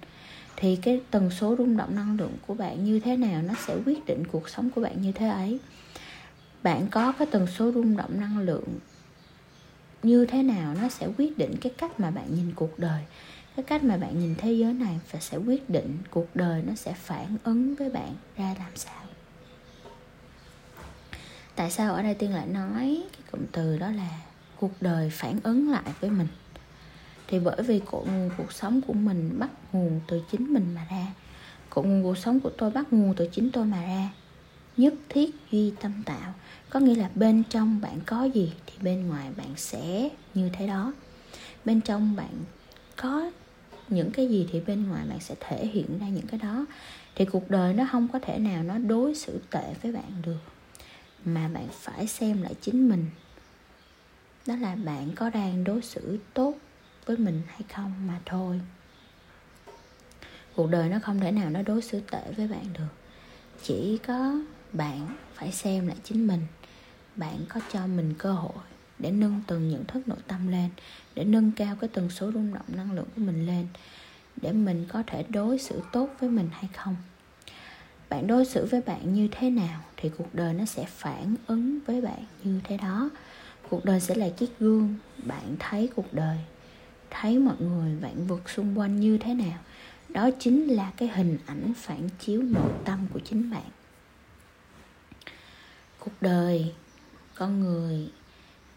thì 0.56 0.76
cái 0.76 1.00
tần 1.10 1.30
số 1.30 1.54
rung 1.58 1.76
động 1.76 1.94
năng 1.96 2.16
lượng 2.16 2.32
của 2.46 2.54
bạn 2.54 2.84
như 2.84 3.00
thế 3.00 3.16
nào 3.16 3.42
nó 3.42 3.54
sẽ 3.66 3.76
quyết 3.86 4.06
định 4.06 4.26
cuộc 4.32 4.48
sống 4.48 4.70
của 4.70 4.80
bạn 4.80 5.02
như 5.02 5.12
thế 5.12 5.28
ấy. 5.28 5.58
Bạn 6.62 6.86
có 6.90 7.12
cái 7.12 7.28
tần 7.30 7.46
số 7.46 7.72
rung 7.72 7.96
động 7.96 8.20
năng 8.20 8.38
lượng 8.38 8.64
như 10.02 10.26
thế 10.26 10.42
nào 10.42 10.74
nó 10.82 10.88
sẽ 10.88 11.08
quyết 11.18 11.38
định 11.38 11.56
cái 11.60 11.72
cách 11.78 12.00
mà 12.00 12.10
bạn 12.10 12.34
nhìn 12.34 12.52
cuộc 12.54 12.78
đời. 12.78 13.02
Cái 13.56 13.64
cách 13.64 13.84
mà 13.84 13.96
bạn 13.96 14.18
nhìn 14.20 14.34
thế 14.38 14.52
giới 14.52 14.72
này 14.72 15.00
và 15.10 15.20
sẽ 15.20 15.36
quyết 15.36 15.70
định 15.70 15.98
cuộc 16.10 16.36
đời 16.36 16.62
nó 16.66 16.74
sẽ 16.74 16.92
phản 16.92 17.36
ứng 17.44 17.74
với 17.74 17.90
bạn 17.90 18.14
ra 18.36 18.54
làm 18.58 18.72
sao. 18.74 19.02
Tại 21.56 21.70
sao 21.70 21.94
ở 21.94 22.02
đây 22.02 22.14
tiên 22.14 22.34
lại 22.34 22.46
nói 22.46 23.02
cái 23.12 23.22
cụm 23.32 23.40
từ 23.52 23.78
đó 23.78 23.90
là 23.90 24.08
cuộc 24.60 24.72
đời 24.80 25.10
phản 25.10 25.40
ứng 25.42 25.70
lại 25.70 25.92
với 26.00 26.10
mình. 26.10 26.28
Thì 27.26 27.38
bởi 27.38 27.62
vì 27.62 27.80
cội 27.90 28.06
nguồn 28.06 28.30
cuộc 28.36 28.52
sống 28.52 28.80
của 28.86 28.92
mình 28.92 29.38
bắt 29.38 29.50
nguồn 29.72 30.00
từ 30.06 30.22
chính 30.30 30.52
mình 30.52 30.74
mà 30.74 30.86
ra. 30.90 31.06
Cội 31.70 31.84
nguồn 31.84 32.02
cuộc 32.02 32.18
sống 32.18 32.40
của 32.40 32.50
tôi 32.58 32.70
bắt 32.70 32.92
nguồn 32.92 33.14
từ 33.16 33.28
chính 33.32 33.50
tôi 33.50 33.64
mà 33.64 33.82
ra. 33.82 34.08
Nhất 34.76 34.94
thiết 35.08 35.30
duy 35.50 35.72
tâm 35.80 36.02
tạo. 36.06 36.34
Có 36.70 36.80
nghĩa 36.80 36.94
là 36.94 37.10
bên 37.14 37.42
trong 37.50 37.80
bạn 37.80 38.00
có 38.06 38.24
gì 38.24 38.52
thì 38.66 38.72
bên 38.82 39.06
ngoài 39.06 39.30
bạn 39.36 39.50
sẽ 39.56 40.08
như 40.34 40.50
thế 40.52 40.66
đó. 40.66 40.92
Bên 41.64 41.80
trong 41.80 42.16
bạn 42.16 42.32
có 42.96 43.30
những 43.88 44.10
cái 44.10 44.28
gì 44.28 44.48
thì 44.52 44.60
bên 44.60 44.88
ngoài 44.88 45.04
bạn 45.08 45.20
sẽ 45.20 45.34
thể 45.40 45.66
hiện 45.66 45.98
ra 45.98 46.08
những 46.08 46.26
cái 46.26 46.40
đó. 46.40 46.66
Thì 47.14 47.24
cuộc 47.24 47.50
đời 47.50 47.74
nó 47.74 47.84
không 47.92 48.08
có 48.12 48.18
thể 48.18 48.38
nào 48.38 48.62
nó 48.62 48.78
đối 48.78 49.14
xử 49.14 49.40
tệ 49.50 49.74
với 49.82 49.92
bạn 49.92 50.12
được. 50.26 50.40
Mà 51.24 51.48
bạn 51.48 51.68
phải 51.72 52.06
xem 52.06 52.42
lại 52.42 52.54
chính 52.60 52.88
mình 52.88 53.06
đó 54.46 54.56
là 54.56 54.74
bạn 54.74 55.12
có 55.14 55.30
đang 55.30 55.64
đối 55.64 55.82
xử 55.82 56.18
tốt 56.34 56.54
với 57.06 57.16
mình 57.16 57.42
hay 57.46 57.60
không 57.74 57.92
mà 58.06 58.20
thôi. 58.26 58.60
Cuộc 60.54 60.70
đời 60.70 60.88
nó 60.88 60.98
không 61.02 61.20
thể 61.20 61.32
nào 61.32 61.50
nó 61.50 61.62
đối 61.62 61.82
xử 61.82 62.00
tệ 62.10 62.32
với 62.36 62.48
bạn 62.48 62.64
được. 62.78 62.94
Chỉ 63.62 63.98
có 64.06 64.38
bạn 64.72 65.16
phải 65.34 65.52
xem 65.52 65.86
lại 65.86 65.96
chính 66.04 66.26
mình. 66.26 66.40
Bạn 67.16 67.38
có 67.48 67.60
cho 67.72 67.86
mình 67.86 68.14
cơ 68.18 68.32
hội 68.32 68.62
để 68.98 69.10
nâng 69.10 69.40
từng 69.46 69.68
nhận 69.68 69.84
thức 69.84 70.08
nội 70.08 70.18
tâm 70.26 70.48
lên, 70.48 70.70
để 71.14 71.24
nâng 71.24 71.52
cao 71.52 71.76
cái 71.80 71.90
tần 71.92 72.10
số 72.10 72.32
rung 72.32 72.54
động 72.54 72.66
năng 72.68 72.92
lượng 72.92 73.06
của 73.16 73.22
mình 73.22 73.46
lên, 73.46 73.66
để 74.36 74.52
mình 74.52 74.86
có 74.88 75.02
thể 75.06 75.24
đối 75.28 75.58
xử 75.58 75.82
tốt 75.92 76.10
với 76.20 76.30
mình 76.30 76.48
hay 76.52 76.68
không. 76.76 76.96
Bạn 78.08 78.26
đối 78.26 78.44
xử 78.44 78.66
với 78.66 78.80
bạn 78.86 79.14
như 79.14 79.28
thế 79.30 79.50
nào 79.50 79.80
thì 79.96 80.10
cuộc 80.18 80.34
đời 80.34 80.54
nó 80.54 80.64
sẽ 80.64 80.84
phản 80.88 81.34
ứng 81.46 81.78
với 81.86 82.00
bạn 82.00 82.24
như 82.44 82.60
thế 82.64 82.76
đó 82.76 83.10
cuộc 83.74 83.84
đời 83.84 84.00
sẽ 84.00 84.14
là 84.14 84.28
chiếc 84.28 84.58
gương. 84.60 84.94
Bạn 85.24 85.56
thấy 85.58 85.90
cuộc 85.96 86.14
đời 86.14 86.38
thấy 87.10 87.38
mọi 87.38 87.56
người 87.58 87.96
vạn 87.96 88.26
vật 88.26 88.50
xung 88.50 88.78
quanh 88.78 89.00
như 89.00 89.18
thế 89.18 89.34
nào. 89.34 89.58
Đó 90.08 90.30
chính 90.38 90.66
là 90.66 90.92
cái 90.96 91.08
hình 91.08 91.38
ảnh 91.46 91.72
phản 91.76 92.08
chiếu 92.20 92.42
nội 92.42 92.72
tâm 92.84 93.06
của 93.12 93.20
chính 93.20 93.50
bạn. 93.50 93.70
Cuộc 95.98 96.12
đời 96.20 96.74
con 97.34 97.60
người 97.60 98.10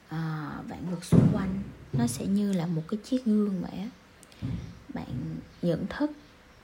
à, 0.09 0.51
vạn 0.67 0.89
vật 0.91 1.03
xung 1.03 1.29
quanh 1.33 1.61
nó 1.93 2.07
sẽ 2.07 2.25
như 2.25 2.53
là 2.53 2.65
một 2.65 2.83
cái 2.87 2.99
chiếc 3.03 3.25
gương 3.25 3.61
vậy 3.61 3.79
á. 3.79 3.89
Bạn 4.93 5.35
nhận 5.61 5.85
thức 5.89 6.11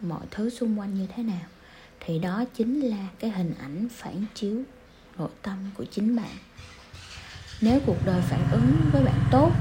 mọi 0.02 0.25
thứ 0.32 0.50
xung 0.50 0.80
quanh 0.80 0.94
như 0.94 1.08
thế 1.16 1.24
nào 1.24 1.48
thì 2.00 2.20
đó 2.20 2.44
chính 2.54 2.80
là 2.80 3.08
cái 3.20 3.32
hình 3.32 3.54
ảnh 3.60 3.88
phản 3.92 4.25
chiếu 4.34 4.62
nội 5.18 5.32
tâm 5.42 5.58
của 5.78 5.86
chính 5.92 6.16
bạn 6.16 6.38
nếu 7.63 7.79
cuộc 7.86 8.05
đời 8.05 8.22
phản 8.22 8.51
ứng 8.51 8.72
với 8.91 9.03
bạn 9.03 9.20
tốt, 9.32 9.51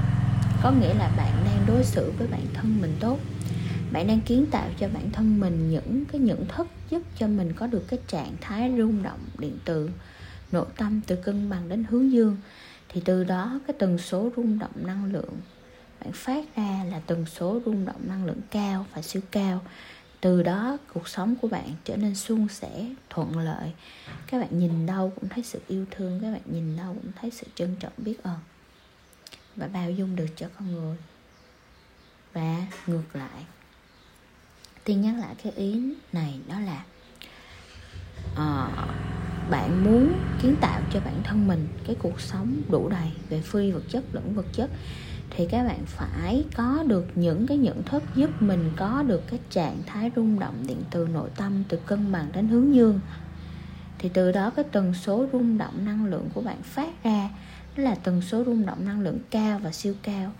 có 0.63 0.71
nghĩa 0.71 0.93
là 0.93 1.11
bạn 1.17 1.33
đang 1.45 1.65
đối 1.67 1.83
xử 1.83 2.11
với 2.17 2.27
bản 2.27 2.45
thân 2.53 2.81
mình 2.81 2.95
tốt. 2.99 3.19
Bạn 3.91 4.07
đang 4.07 4.21
kiến 4.21 4.45
tạo 4.51 4.69
cho 4.79 4.87
bản 4.93 5.11
thân 5.11 5.39
mình 5.39 5.69
những 5.69 6.05
cái 6.05 6.21
nhận 6.21 6.45
thức 6.45 6.67
giúp 6.89 7.01
cho 7.17 7.27
mình 7.27 7.53
có 7.53 7.67
được 7.67 7.87
cái 7.87 7.99
trạng 8.07 8.31
thái 8.41 8.73
rung 8.77 9.03
động 9.03 9.19
điện 9.37 9.57
từ, 9.65 9.89
nội 10.51 10.65
tâm 10.77 11.01
từ 11.07 11.15
cân 11.15 11.49
bằng 11.49 11.69
đến 11.69 11.85
hướng 11.89 12.11
dương. 12.11 12.37
Thì 12.89 13.01
từ 13.05 13.23
đó, 13.23 13.59
cái 13.67 13.75
tần 13.79 13.97
số 13.97 14.29
rung 14.35 14.59
động 14.59 14.71
năng 14.75 15.05
lượng 15.05 15.33
bạn 16.03 16.11
phát 16.13 16.55
ra 16.55 16.85
là 16.91 17.01
tần 17.07 17.25
số 17.25 17.61
rung 17.65 17.85
động 17.85 18.01
năng 18.07 18.25
lượng 18.25 18.41
cao 18.51 18.85
và 18.95 19.01
siêu 19.01 19.21
cao 19.31 19.61
từ 20.23 20.43
đó 20.43 20.77
cuộc 20.93 21.07
sống 21.07 21.35
của 21.41 21.47
bạn 21.47 21.69
trở 21.83 21.97
nên 21.97 22.15
suôn 22.15 22.47
sẻ 22.47 22.89
thuận 23.09 23.37
lợi. 23.37 23.71
Các 24.27 24.39
bạn 24.41 24.59
nhìn 24.59 24.85
đâu 24.85 25.13
cũng 25.15 25.29
thấy 25.29 25.43
sự 25.43 25.61
yêu 25.67 25.85
thương 25.91 26.19
các 26.21 26.31
bạn 26.31 26.41
nhìn 26.45 26.77
đâu 26.77 26.97
cũng 27.01 27.11
thấy 27.21 27.31
sự 27.31 27.47
trân 27.55 27.75
trọng 27.79 27.93
biết 27.97 28.23
ơn. 28.23 28.39
Và 29.55 29.67
bao 29.67 29.91
dung 29.91 30.15
được 30.15 30.27
cho 30.35 30.47
con 30.59 30.71
người. 30.71 30.97
Và 32.33 32.65
ngược 32.87 33.15
lại 33.15 33.45
tiên 34.83 35.01
nhắc 35.01 35.15
lại 35.19 35.35
cái 35.43 35.53
ý 35.55 35.81
này 36.11 36.39
đó 36.47 36.55
là 36.59 36.83
uh, 38.31 38.73
bạn 39.49 39.83
muốn 39.83 40.13
kiến 40.41 40.55
tạo 40.61 40.81
cho 40.93 40.99
bản 40.99 41.21
thân 41.23 41.47
mình 41.47 41.67
cái 41.87 41.95
cuộc 41.99 42.21
sống 42.21 42.61
đủ 42.69 42.89
đầy 42.89 43.11
về 43.29 43.41
phi 43.41 43.71
vật 43.71 43.83
chất 43.89 44.03
lẫn 44.13 44.33
vật 44.35 44.45
chất 44.53 44.69
thì 45.35 45.47
các 45.49 45.63
bạn 45.63 45.79
phải 45.85 46.45
có 46.55 46.83
được 46.87 47.05
những 47.15 47.47
cái 47.47 47.57
nhận 47.57 47.83
thức 47.83 48.03
giúp 48.15 48.41
mình 48.41 48.71
có 48.75 49.03
được 49.03 49.21
cái 49.27 49.39
trạng 49.49 49.83
thái 49.85 50.11
rung 50.15 50.39
động 50.39 50.63
điện 50.67 50.83
từ 50.91 51.07
nội 51.07 51.29
tâm, 51.35 51.63
từ 51.69 51.79
cân 51.85 52.11
bằng 52.11 52.27
đến 52.33 52.47
hướng 52.47 52.75
dương. 52.75 52.99
Thì 53.97 54.09
từ 54.13 54.31
đó 54.31 54.49
cái 54.49 54.65
tần 54.71 54.93
số 54.93 55.25
rung 55.31 55.57
động 55.57 55.85
năng 55.85 56.05
lượng 56.05 56.29
của 56.33 56.41
bạn 56.41 56.61
phát 56.63 57.03
ra 57.03 57.29
đó 57.77 57.83
là 57.83 57.95
tần 57.95 58.21
số 58.21 58.43
rung 58.43 58.65
động 58.65 58.85
năng 58.85 59.01
lượng 59.01 59.19
cao 59.29 59.59
và 59.59 59.71
siêu 59.71 59.95
cao. 60.03 60.31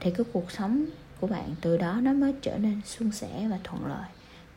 Thì 0.00 0.10
cái 0.10 0.26
cuộc 0.32 0.50
sống 0.50 0.84
của 1.20 1.26
bạn 1.26 1.54
từ 1.60 1.76
đó 1.76 2.00
nó 2.02 2.12
mới 2.12 2.34
trở 2.42 2.58
nên 2.58 2.80
suôn 2.84 3.12
sẻ 3.12 3.48
và 3.50 3.58
thuận 3.64 3.86
lợi 3.86 4.08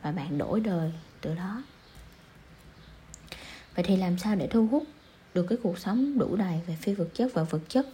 và 0.02 0.12
bạn 0.12 0.38
đổi 0.38 0.60
đời 0.60 0.92
từ 1.20 1.34
đó. 1.34 1.62
Vậy 3.74 3.84
thì 3.84 3.96
làm 3.96 4.18
sao 4.18 4.36
để 4.36 4.46
thu 4.46 4.66
hút 4.66 4.82
được 5.34 5.46
cái 5.48 5.58
cuộc 5.62 5.78
sống 5.78 6.18
đủ 6.18 6.36
đầy 6.36 6.60
về 6.66 6.76
phi 6.80 6.94
vật 6.94 7.08
chất 7.14 7.34
và 7.34 7.42
vật 7.42 7.60
chất? 7.68 7.86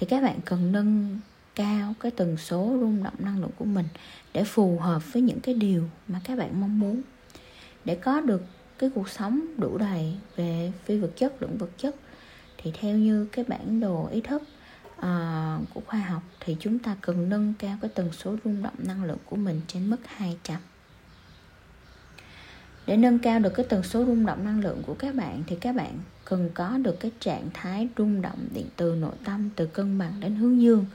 Thì 0.00 0.06
các 0.06 0.22
bạn 0.22 0.40
cần 0.44 0.72
nâng 0.72 1.18
cao 1.54 1.94
cái 2.00 2.10
tần 2.10 2.36
số 2.36 2.76
rung 2.80 3.02
động 3.02 3.14
năng 3.18 3.40
lượng 3.40 3.50
của 3.58 3.64
mình 3.64 3.86
để 4.32 4.44
phù 4.44 4.78
hợp 4.78 5.12
với 5.12 5.22
những 5.22 5.40
cái 5.40 5.54
điều 5.54 5.84
mà 6.08 6.20
các 6.24 6.38
bạn 6.38 6.60
mong 6.60 6.80
muốn. 6.80 7.02
Để 7.84 7.94
có 7.94 8.20
được 8.20 8.42
cái 8.78 8.90
cuộc 8.94 9.08
sống 9.08 9.40
đủ 9.58 9.78
đầy 9.78 10.14
về 10.36 10.72
phi 10.84 10.98
vật 10.98 11.10
chất 11.16 11.42
lẫn 11.42 11.58
vật 11.58 11.70
chất 11.78 11.96
thì 12.58 12.72
theo 12.80 12.96
như 12.96 13.26
cái 13.32 13.44
bản 13.48 13.80
đồ 13.80 14.08
ý 14.12 14.20
thức 14.20 14.42
uh, 14.96 15.04
của 15.74 15.80
khoa 15.86 16.00
học 16.00 16.22
thì 16.40 16.56
chúng 16.60 16.78
ta 16.78 16.96
cần 17.00 17.28
nâng 17.28 17.54
cao 17.58 17.78
cái 17.80 17.90
tần 17.94 18.12
số 18.12 18.36
rung 18.44 18.62
động 18.62 18.74
năng 18.78 19.04
lượng 19.04 19.18
của 19.24 19.36
mình 19.36 19.60
trên 19.66 19.90
mức 19.90 19.98
200 20.06 20.56
để 22.86 22.96
nâng 22.96 23.18
cao 23.18 23.38
được 23.38 23.50
cái 23.54 23.66
tần 23.68 23.82
số 23.82 24.04
rung 24.04 24.26
động 24.26 24.44
năng 24.44 24.60
lượng 24.60 24.82
của 24.86 24.94
các 24.94 25.14
bạn 25.14 25.42
thì 25.46 25.56
các 25.60 25.76
bạn 25.76 25.98
cần 26.30 26.50
có 26.54 26.78
được 26.78 27.00
cái 27.00 27.10
trạng 27.20 27.48
thái 27.54 27.88
rung 27.98 28.22
động 28.22 28.48
điện 28.54 28.66
từ 28.76 28.94
nội 28.94 29.14
tâm 29.24 29.50
từ 29.56 29.66
cân 29.66 29.98
bằng 29.98 30.12
đến 30.20 30.36
hướng 30.36 30.60
dương. 30.60 30.86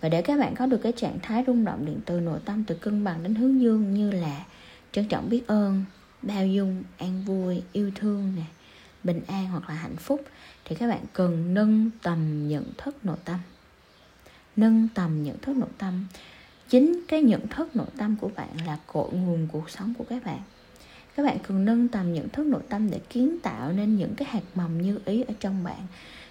Và 0.00 0.08
để 0.08 0.22
các 0.22 0.38
bạn 0.38 0.54
có 0.54 0.66
được 0.66 0.78
cái 0.82 0.92
trạng 0.92 1.18
thái 1.22 1.44
rung 1.46 1.64
động 1.64 1.86
điện 1.86 2.00
từ 2.04 2.20
nội 2.20 2.40
tâm 2.44 2.64
từ 2.64 2.74
cân 2.74 3.04
bằng 3.04 3.22
đến 3.22 3.34
hướng 3.34 3.60
dương 3.60 3.94
như 3.94 4.10
là 4.10 4.44
trân 4.92 5.08
trọng 5.08 5.28
biết 5.28 5.46
ơn, 5.46 5.84
bao 6.22 6.46
dung, 6.46 6.82
an 6.98 7.24
vui, 7.24 7.62
yêu 7.72 7.90
thương 7.94 8.32
nè, 8.36 8.42
bình 9.04 9.20
an 9.26 9.46
hoặc 9.46 9.68
là 9.68 9.74
hạnh 9.74 9.96
phúc, 9.96 10.24
thì 10.64 10.76
các 10.76 10.88
bạn 10.88 11.04
cần 11.12 11.54
nâng 11.54 11.90
tầm 12.02 12.48
nhận 12.48 12.64
thức 12.78 13.04
nội 13.04 13.18
tâm. 13.24 13.40
Nâng 14.56 14.88
tầm 14.94 15.22
nhận 15.22 15.38
thức 15.38 15.56
nội 15.56 15.70
tâm. 15.78 16.06
Chính 16.68 17.00
cái 17.08 17.22
nhận 17.22 17.48
thức 17.48 17.76
nội 17.76 17.86
tâm 17.98 18.16
của 18.20 18.30
bạn 18.36 18.66
là 18.66 18.78
cội 18.86 19.12
nguồn 19.12 19.48
cuộc 19.52 19.70
sống 19.70 19.94
của 19.98 20.04
các 20.08 20.24
bạn 20.24 20.40
các 21.20 21.26
bạn 21.26 21.38
cần 21.48 21.64
nâng 21.64 21.88
tầm 21.88 22.12
nhận 22.12 22.28
thức 22.28 22.46
nội 22.46 22.62
tâm 22.68 22.90
để 22.90 23.00
kiến 23.10 23.38
tạo 23.42 23.72
nên 23.72 23.96
những 23.96 24.14
cái 24.14 24.28
hạt 24.28 24.42
mầm 24.54 24.82
như 24.82 24.98
ý 25.04 25.22
ở 25.22 25.34
trong 25.40 25.64
bạn. 25.64 25.86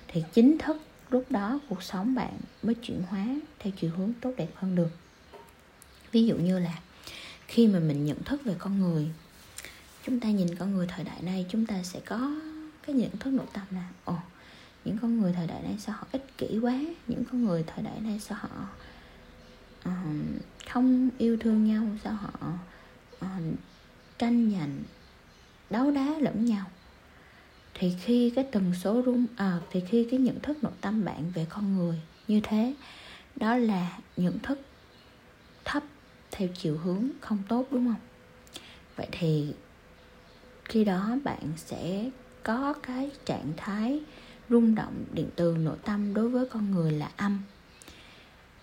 Thì 0.08 0.24
chính 0.34 0.58
thức 0.58 0.78
lúc 1.10 1.26
đó 1.30 1.60
cuộc 1.70 1.84
sống 1.84 2.16
bạn 2.16 2.34
mới 2.64 2.76
chuyển 2.76 3.04
hóa 3.10 3.26
theo 3.60 3.74
chiều 3.80 3.92
hướng 3.98 4.14
tốt 4.22 4.34
đẹp 4.38 4.48
hơn 4.56 4.76
được. 4.76 4.90
Ví 6.12 6.26
dụ 6.26 6.36
như 6.36 6.60
là 6.60 6.80
khi 7.48 7.68
mà 7.68 7.80
mình 7.80 8.06
nhận 8.06 8.24
thức 8.24 8.42
về 8.46 8.56
con 8.60 8.80
người 8.80 9.08
chúng 10.06 10.20
ta 10.20 10.30
nhìn 10.30 10.56
con 10.56 10.76
người 10.76 10.88
thời 10.88 11.06
đại 11.06 11.22
này 11.22 11.46
chúng 11.50 11.66
ta 11.66 11.84
sẽ 11.84 12.00
có 12.06 12.42
cái 12.88 12.96
nhận 12.96 13.18
thức 13.18 13.34
nội 13.34 13.48
tâm 13.54 13.64
là 13.72 13.90
ồ 14.06 14.16
những 14.86 14.98
con 15.02 15.22
người 15.22 15.34
thời 15.34 15.48
đại 15.48 15.62
này 15.62 15.76
sao 15.80 15.96
họ 16.00 16.08
ích 16.12 16.38
kỷ 16.38 16.60
quá? 16.60 16.80
Những 17.08 17.24
con 17.32 17.46
người 17.46 17.64
thời 17.68 17.84
đại 17.84 18.00
này 18.02 18.20
sao 18.20 18.38
họ 18.42 18.68
uh, 19.90 19.94
không 20.70 21.10
yêu 21.18 21.38
thương 21.40 21.68
nhau? 21.68 21.88
Sao 22.04 22.14
họ 22.14 22.54
uh, 23.26 23.54
tranh 24.20 24.52
giành 24.52 24.84
đấu 25.70 25.92
đá 25.92 26.16
lẫn 26.20 26.46
nhau. 26.46 26.66
Thì 27.74 27.96
khi 28.02 28.32
cái 28.36 28.46
tần 28.52 28.74
số 28.82 29.02
rung 29.06 29.26
à, 29.36 29.60
thì 29.72 29.82
khi 29.90 30.08
cái 30.12 30.20
nhận 30.20 30.40
thức 30.40 30.64
nội 30.64 30.74
tâm 30.82 31.06
bạn 31.06 31.32
về 31.34 31.46
con 31.50 31.78
người 31.78 32.02
như 32.28 32.40
thế 32.44 32.74
đó 33.36 33.56
là 33.56 33.98
nhận 34.18 34.40
thức 34.40 34.60
thấp 35.66 35.84
theo 36.32 36.48
chiều 36.58 36.78
hướng 36.78 37.10
không 37.22 37.38
tốt 37.48 37.68
đúng 37.72 37.86
không? 37.86 38.02
Vậy 38.96 39.08
thì 39.12 39.54
khi 40.66 40.84
đó 40.84 41.18
bạn 41.24 41.52
sẽ 41.58 42.10
có 42.44 42.74
cái 42.74 43.12
trạng 43.26 43.54
thái 43.58 44.02
rung 44.50 44.76
động 44.76 45.06
điện 45.14 45.30
từ 45.36 45.58
nội 45.60 45.78
tâm 45.86 46.14
đối 46.14 46.30
với 46.30 46.46
con 46.46 46.72
người 46.72 46.92
là 46.92 47.12
âm 47.18 47.40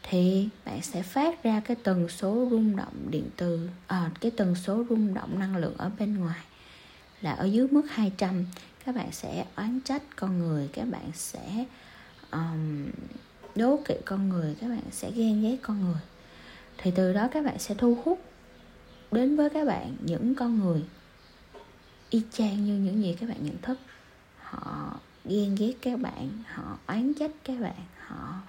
thì 0.08 0.48
bạn 0.64 0.82
sẽ 0.82 1.02
phát 1.02 1.42
ra 1.42 1.60
cái 1.64 1.76
tần 1.82 2.08
số 2.08 2.48
rung 2.50 2.76
động 2.76 3.10
điện 3.10 3.30
từ 3.36 3.68
à, 3.86 4.10
cái 4.20 4.30
tần 4.30 4.54
số 4.54 4.84
rung 4.88 5.14
động 5.14 5.38
năng 5.38 5.56
lượng 5.56 5.74
ở 5.76 5.90
bên 5.98 6.18
ngoài 6.18 6.40
là 7.20 7.32
ở 7.32 7.44
dưới 7.44 7.68
mức 7.68 7.82
200 7.90 8.44
các 8.84 8.94
bạn 8.94 9.12
sẽ 9.12 9.44
oán 9.56 9.80
trách 9.84 10.02
con 10.16 10.38
người 10.38 10.68
các 10.72 10.84
bạn 10.90 11.10
sẽ 11.14 11.64
um, 12.30 12.86
đố 13.54 13.78
kỵ 13.84 13.94
con 14.04 14.28
người 14.28 14.56
các 14.60 14.68
bạn 14.68 14.82
sẽ 14.90 15.10
ghen 15.10 15.42
ghét 15.42 15.56
con 15.62 15.80
người. 15.80 16.00
Thì 16.78 16.90
từ 16.96 17.12
đó 17.12 17.28
các 17.32 17.44
bạn 17.44 17.58
sẽ 17.58 17.74
thu 17.74 17.98
hút 18.04 18.20
đến 19.12 19.36
với 19.36 19.50
các 19.50 19.64
bạn 19.64 19.96
những 20.00 20.34
con 20.34 20.58
người 20.58 20.84
y 22.10 22.22
chang 22.32 22.64
như 22.64 22.76
những 22.76 23.02
gì 23.02 23.16
các 23.20 23.28
bạn 23.28 23.38
nhận 23.40 23.56
thức. 23.62 23.78
Họ 24.40 24.96
ghen 25.24 25.54
ghét 25.54 25.72
các 25.80 26.00
bạn 26.00 26.30
họ 26.46 26.78
oán 26.86 27.12
trách 27.14 27.30
các 27.44 27.60
bạn 27.60 27.84
họ 27.98 28.40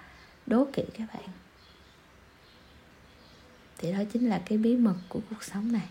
đố 0.45 0.67
kỵ 0.73 0.83
các 0.97 1.07
bạn 1.13 1.23
thì 3.77 3.91
đó 3.91 3.99
chính 4.13 4.29
là 4.29 4.41
cái 4.45 4.57
bí 4.57 4.75
mật 4.75 4.95
của 5.09 5.19
cuộc 5.29 5.43
sống 5.43 5.71
này. 5.71 5.87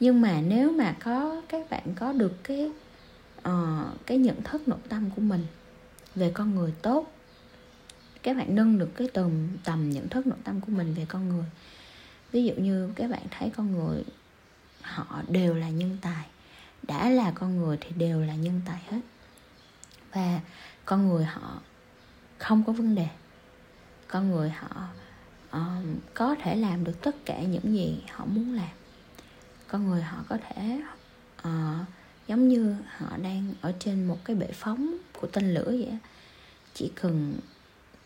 Nhưng 0.00 0.20
mà 0.20 0.40
nếu 0.40 0.72
mà 0.72 0.96
có 1.04 1.42
các 1.48 1.70
bạn 1.70 1.94
có 1.96 2.12
được 2.12 2.44
cái 2.44 2.70
uh, 3.38 4.06
cái 4.06 4.18
nhận 4.18 4.42
thức 4.42 4.68
nội 4.68 4.78
tâm 4.88 5.10
của 5.16 5.22
mình 5.22 5.46
về 6.14 6.30
con 6.34 6.54
người 6.54 6.72
tốt 6.82 7.12
các 8.22 8.36
bạn 8.36 8.54
nâng 8.54 8.78
được 8.78 8.90
cái 8.96 9.08
tầm 9.14 9.48
tầm 9.64 9.90
nhận 9.90 10.08
thức 10.08 10.26
nội 10.26 10.38
tâm 10.44 10.60
của 10.60 10.72
mình 10.72 10.94
về 10.94 11.06
con 11.08 11.28
người. 11.28 11.44
Ví 12.32 12.44
dụ 12.44 12.54
như 12.54 12.92
các 12.96 13.10
bạn 13.10 13.22
thấy 13.30 13.50
con 13.56 13.72
người 13.72 14.04
họ 14.82 15.22
đều 15.28 15.54
là 15.54 15.68
nhân 15.68 15.96
tài 16.00 16.26
đã 16.82 17.10
là 17.10 17.32
con 17.34 17.56
người 17.56 17.78
thì 17.80 17.90
đều 17.96 18.20
là 18.20 18.34
nhân 18.34 18.60
tài 18.66 18.82
hết. 18.88 19.00
Và 20.12 20.40
con 20.84 21.08
người 21.08 21.24
họ 21.24 21.60
không 22.38 22.64
có 22.66 22.72
vấn 22.72 22.94
đề. 22.94 23.08
Con 24.08 24.30
người 24.30 24.50
họ 24.50 24.86
uh, 25.56 25.62
có 26.14 26.36
thể 26.42 26.56
làm 26.56 26.84
được 26.84 27.02
tất 27.02 27.16
cả 27.24 27.42
những 27.42 27.74
gì 27.74 28.02
họ 28.10 28.24
muốn 28.24 28.54
làm. 28.54 28.68
Con 29.68 29.86
người 29.86 30.02
họ 30.02 30.24
có 30.28 30.38
thể 30.48 30.80
uh, 31.48 31.86
giống 32.28 32.48
như 32.48 32.76
họ 32.96 33.16
đang 33.16 33.52
ở 33.60 33.72
trên 33.78 34.04
một 34.04 34.18
cái 34.24 34.36
bệ 34.36 34.48
phóng 34.52 34.96
của 35.20 35.26
tên 35.26 35.54
lửa 35.54 35.66
vậy 35.66 35.98
chỉ 36.74 36.92
cần 36.94 37.38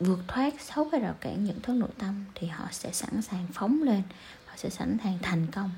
vượt 0.00 0.18
thoát 0.28 0.60
sáu 0.60 0.88
cái 0.92 1.00
rào 1.00 1.14
cản 1.20 1.44
nhận 1.44 1.60
thức 1.60 1.72
nội 1.72 1.90
tâm 1.98 2.24
thì 2.34 2.46
họ 2.46 2.68
sẽ 2.70 2.92
sẵn 2.92 3.22
sàng 3.22 3.46
phóng 3.52 3.82
lên 3.82 4.02
họ 4.46 4.54
sẽ 4.56 4.70
sẵn 4.70 4.96
sàng 5.04 5.18
thành 5.22 5.46
công. 5.52 5.70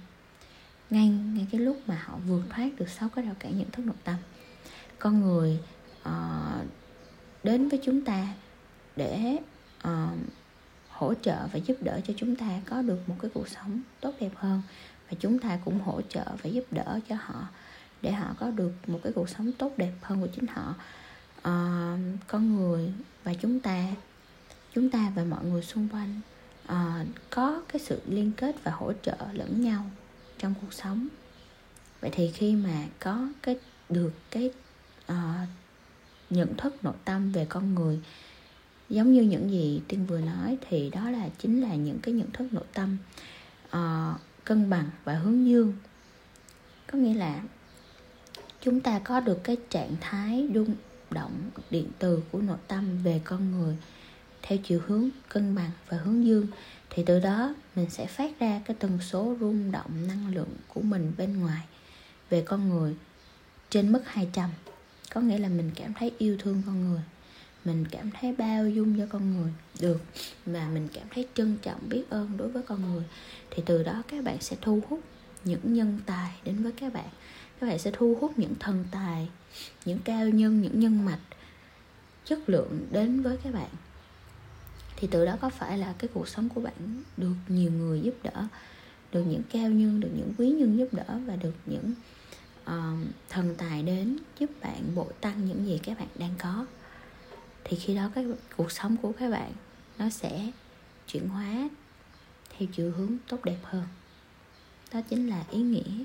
Ngay 0.90 1.08
ngay 1.08 1.46
cái 1.50 1.61
lúc 1.61 1.80
mà 1.87 2.02
họ 2.04 2.18
vượt 2.26 2.42
thoát 2.50 2.68
được 2.78 2.88
sáu 2.88 3.08
cái 3.08 3.25
rào 3.25 3.35
cản 3.38 3.58
nhận 3.58 3.70
thức 3.70 3.87
nội 3.87 3.96
tâm 4.04 4.16
con 4.99 5.20
người 5.20 5.58
uh, 6.08 6.66
đến 7.42 7.68
với 7.68 7.80
chúng 7.85 8.04
ta 8.04 8.26
để 8.96 9.38
uh, 9.88 9.90
hỗ 10.97 11.15
trợ 11.15 11.47
và 11.53 11.59
giúp 11.59 11.76
đỡ 11.81 12.00
cho 12.07 12.15
chúng 12.17 12.37
ta 12.37 12.61
có 12.67 12.83
được 12.83 13.09
một 13.09 13.15
cái 13.23 13.31
cuộc 13.35 13.49
sống 13.49 13.81
tốt 14.00 14.15
đẹp 14.21 14.31
hơn. 14.35 14.62
Và 15.11 15.17
chúng 15.21 15.38
ta 15.38 15.59
cũng 15.65 15.81
hỗ 15.81 16.03
trợ 16.03 16.25
và 16.43 16.50
giúp 16.50 16.65
đỡ 16.71 17.00
cho 17.09 17.17
họ 17.21 17.49
để 18.03 18.12
họ 18.12 18.35
có 18.41 18.50
được 18.50 18.73
một 18.87 19.00
cái 19.03 19.12
cuộc 19.12 19.29
sống 19.29 19.53
tốt 19.53 19.73
đẹp 19.76 19.93
hơn 20.03 20.21
của 20.21 20.29
chính 20.37 20.47
họ. 20.47 20.75
À, 21.43 21.99
con 22.26 22.57
người 22.57 22.93
và 23.25 23.35
chúng 23.35 23.61
ta 23.61 23.85
chúng 24.75 24.91
ta 24.91 25.12
và 25.15 25.25
mọi 25.25 25.45
người 25.45 25.62
xung 25.62 25.88
quanh 25.88 26.21
à, 26.67 27.05
có 27.31 27.62
cái 27.69 27.81
sự 27.81 28.03
liên 28.07 28.33
kết 28.37 28.57
và 28.65 28.73
hỗ 28.73 28.93
trợ 29.03 29.17
lẫn 29.33 29.62
nhau 29.62 29.85
trong 30.38 30.55
cuộc 30.61 30.73
sống. 30.73 31.09
Vậy 32.00 32.11
thì 32.15 32.31
khi 32.31 32.55
mà 32.55 32.85
có 33.00 33.29
cái 33.43 33.59
được 33.88 34.12
cái 34.31 34.50
à, 35.07 35.47
nhận 36.31 36.57
thức 36.57 36.85
nội 36.85 36.95
tâm 37.05 37.33
về 37.33 37.47
con 37.49 37.75
người 37.75 38.00
giống 38.88 39.12
như 39.12 39.23
những 39.23 39.50
gì 39.50 39.83
tiên 39.88 40.07
vừa 40.07 40.21
nói 40.21 40.59
thì 40.69 40.90
đó 40.90 41.11
là 41.11 41.28
chính 41.38 41.62
là 41.62 41.75
những 41.75 41.99
cái 41.99 42.14
nhận 42.14 42.31
thức 42.31 42.47
nội 42.52 42.64
tâm 42.75 42.97
uh, 43.66 44.21
cân 44.45 44.71
bằng 44.71 44.90
và 45.05 45.14
hướng 45.14 45.47
dương. 45.47 45.73
Có 46.93 46.99
nghĩa 46.99 47.14
là 47.14 47.43
chúng 48.61 48.81
ta 48.81 48.99
có 48.99 49.21
được 49.21 49.45
cái 49.45 49.57
trạng 49.71 49.97
thái 50.00 50.49
rung 50.55 50.75
động 51.11 51.50
điện 51.71 51.87
từ 51.99 52.23
của 52.33 52.40
nội 52.40 52.59
tâm 52.69 53.02
về 53.02 53.21
con 53.25 53.50
người 53.50 53.76
theo 54.43 54.59
chiều 54.64 54.81
hướng 54.87 55.09
cân 55.28 55.55
bằng 55.55 55.71
và 55.88 55.97
hướng 55.97 56.26
dương 56.26 56.47
thì 56.90 57.02
từ 57.07 57.21
đó 57.21 57.55
mình 57.76 57.90
sẽ 57.90 58.07
phát 58.07 58.40
ra 58.40 58.61
cái 58.64 58.76
tần 58.81 58.99
số 59.00 59.37
rung 59.40 59.73
động 59.73 60.07
năng 60.09 60.35
lượng 60.35 60.57
của 60.69 60.81
mình 60.81 61.12
bên 61.19 61.40
ngoài 61.40 61.62
về 62.31 62.43
con 62.43 62.69
người 62.69 62.97
trên 63.71 63.93
mức 63.93 64.02
200 64.05 64.50
có 65.14 65.21
nghĩa 65.21 65.38
là 65.38 65.49
mình 65.49 65.71
cảm 65.75 65.95
thấy 65.95 66.12
yêu 66.19 66.37
thương 66.38 66.62
con 66.66 66.90
người 66.90 67.00
mình 67.66 67.85
cảm 67.90 68.11
thấy 68.20 68.32
bao 68.32 68.68
dung 68.68 68.99
cho 68.99 69.06
con 69.11 69.37
người 69.37 69.52
được 69.80 70.00
và 70.46 70.68
mình 70.75 70.88
cảm 70.92 71.06
thấy 71.11 71.28
trân 71.35 71.56
trọng 71.62 71.88
biết 71.88 72.04
ơn 72.11 72.37
đối 72.37 72.49
với 72.49 72.62
con 72.62 72.92
người. 72.92 73.04
Thì 73.50 73.62
từ 73.66 73.82
đó 73.82 74.02
các 74.08 74.25
bạn 74.25 74.40
sẽ 74.40 74.56
thu 74.61 74.80
hút 74.88 75.00
những 75.44 75.75
nhân 75.75 75.99
tài 76.06 76.30
đến 76.44 76.62
với 76.62 76.73
các 76.73 76.92
bạn. 76.92 77.08
Các 77.61 77.66
bạn 77.66 77.78
sẽ 77.78 77.90
thu 77.94 78.16
hút 78.20 78.38
những 78.38 78.54
thần 78.61 78.85
tài 78.90 79.28
những 79.85 79.99
cao 80.04 80.28
nhân 80.28 80.62
những 80.62 80.80
nhân 80.80 81.04
mạch 81.04 81.20
chất 82.25 82.49
lượng 82.49 82.87
đến 82.90 83.23
với 83.23 83.37
các 83.37 83.54
bạn. 83.54 83.70
Thì 84.96 85.08
từ 85.11 85.26
đó 85.26 85.37
có 85.40 85.50
phải 85.50 85.78
là 85.78 85.94
cái 85.99 86.08
cuộc 86.14 86.28
sống 86.28 86.49
của 86.49 86.61
bạn 86.61 87.02
được 87.16 87.35
nhiều 87.49 87.70
người 87.73 88.00
giúp 88.00 88.14
đỡ 88.23 88.49
được 89.12 89.25
những 89.25 89.42
cao 89.52 89.70
nhân 89.70 90.00
được 90.00 90.11
những 90.16 90.32
quý 90.38 90.50
nhân 90.50 90.78
giúp 90.78 90.88
đỡ 90.92 91.18
và 91.26 91.37
được 91.37 91.54
những 91.66 91.94
uh, 92.62 93.09
thần 93.29 93.55
tài 93.59 93.83
đến 93.83 94.18
giúp 94.38 94.50
bạn 94.61 94.94
bội 94.94 95.12
tăng 95.20 95.48
những 95.48 95.66
gì 95.66 95.81
các 95.83 95.98
bạn 95.98 96.09
đang 96.18 96.35
có? 96.38 96.66
Thì 97.68 97.76
khi 97.76 97.94
đó 97.94 98.11
cái 98.14 98.26
cuộc 98.57 98.72
sống 98.72 98.96
của 98.96 99.12
các 99.12 99.31
bạn 99.31 99.52
nó 99.98 100.09
sẽ 100.11 100.50
chuyển 101.07 101.29
hóa 101.29 101.68
theo 102.59 102.68
chiều 102.72 102.92
hướng 102.96 103.16
tốt 103.29 103.44
đẹp 103.44 103.59
hơn. 103.62 103.85
Đó 104.92 105.00
chính 105.09 105.26
là 105.26 105.44
ý 105.50 105.61
nghĩa 105.61 106.05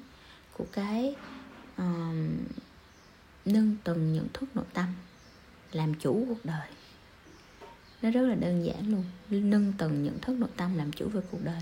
của 0.54 0.66
cái 0.72 1.16
um, 1.78 2.38
nâng 3.46 3.76
tầng 3.84 4.14
nhận 4.14 4.28
thức 4.34 4.56
nội 4.56 4.66
tâm 4.74 4.86
làm 5.72 5.94
chủ 5.94 6.26
cuộc 6.28 6.46
đời. 6.46 6.68
Nó 8.02 8.12
rất 8.12 8.22
là 8.22 8.36
đơn 8.36 8.66
giản 8.66 8.92
luôn 8.92 9.04
nâng 9.30 9.74
tầng 9.78 10.04
nhận 10.04 10.20
thức 10.20 10.34
nội 10.38 10.50
tâm 10.58 10.78
làm 10.78 10.92
chủ 10.92 11.10
về 11.10 11.22
cuộc 11.32 11.44
đời. 11.44 11.62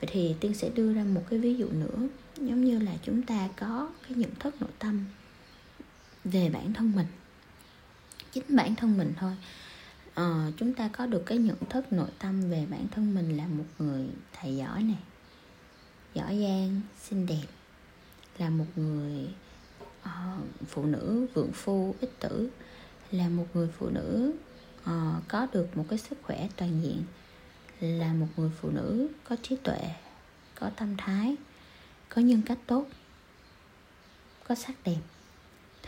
Vậy 0.00 0.10
thì 0.12 0.34
tiên 0.40 0.54
sẽ 0.54 0.70
đưa 0.74 0.92
ra 0.92 1.04
một 1.04 1.22
cái 1.30 1.38
ví 1.38 1.54
dụ 1.54 1.68
nữa 1.70 2.08
giống 2.36 2.64
như 2.64 2.78
là 2.78 2.92
chúng 3.02 3.22
ta 3.22 3.48
có 3.56 3.90
cái 4.02 4.12
nhận 4.16 4.34
thức 4.34 4.54
nội 4.60 4.70
tâm 4.78 5.04
về 6.24 6.50
bản 6.50 6.72
thân 6.72 6.92
mình 6.96 7.06
chính 8.32 8.56
bản 8.56 8.74
thân 8.74 8.98
mình 8.98 9.12
thôi. 9.16 9.32
À, 10.14 10.50
chúng 10.56 10.74
ta 10.74 10.88
có 10.88 11.06
được 11.06 11.22
cái 11.26 11.38
nhận 11.38 11.56
thức 11.70 11.92
nội 11.92 12.08
tâm 12.18 12.50
về 12.50 12.66
bản 12.70 12.88
thân 12.88 13.14
mình 13.14 13.36
là 13.36 13.46
một 13.46 13.64
người 13.78 14.06
thầy 14.32 14.56
giỏi 14.56 14.82
này 14.82 14.98
giỏi 16.14 16.38
giang 16.40 16.80
xinh 17.02 17.26
đẹp 17.26 17.46
là 18.38 18.50
một 18.50 18.64
người 18.76 19.28
uh, 20.02 20.66
phụ 20.68 20.84
nữ 20.84 21.26
vượng 21.34 21.52
phu 21.52 21.94
ích 22.00 22.20
tử 22.20 22.50
là 23.10 23.28
một 23.28 23.46
người 23.54 23.68
phụ 23.78 23.88
nữ 23.88 24.32
uh, 24.82 25.22
có 25.28 25.46
được 25.52 25.76
một 25.76 25.84
cái 25.88 25.98
sức 25.98 26.18
khỏe 26.22 26.48
toàn 26.56 26.82
diện 26.82 27.02
là 27.80 28.12
một 28.12 28.26
người 28.36 28.50
phụ 28.60 28.70
nữ 28.70 29.08
có 29.24 29.36
trí 29.42 29.56
tuệ 29.56 29.80
có 30.54 30.70
tâm 30.76 30.96
thái 30.96 31.36
có 32.08 32.22
nhân 32.22 32.42
cách 32.46 32.58
tốt 32.66 32.86
có 34.48 34.54
sắc 34.54 34.74
đẹp 34.84 35.00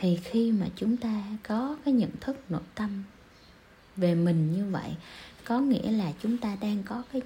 thì 0.01 0.19
khi 0.25 0.53
mà 0.53 0.67
chúng 0.77 0.97
ta 0.97 1.23
có 1.49 1.77
cái 1.85 1.95
nhận 1.95 2.11
thức 2.21 2.37
nội 2.49 2.63
tâm 2.75 3.03
về 3.97 4.15
mình 4.15 4.53
như 4.53 4.71
vậy 4.71 4.91
có 5.45 5.59
nghĩa 5.61 5.93
là 5.93 6.13
chúng 6.23 6.39
ta 6.39 6.57
đang 6.61 6.83
có 6.83 7.03
cái 7.13 7.23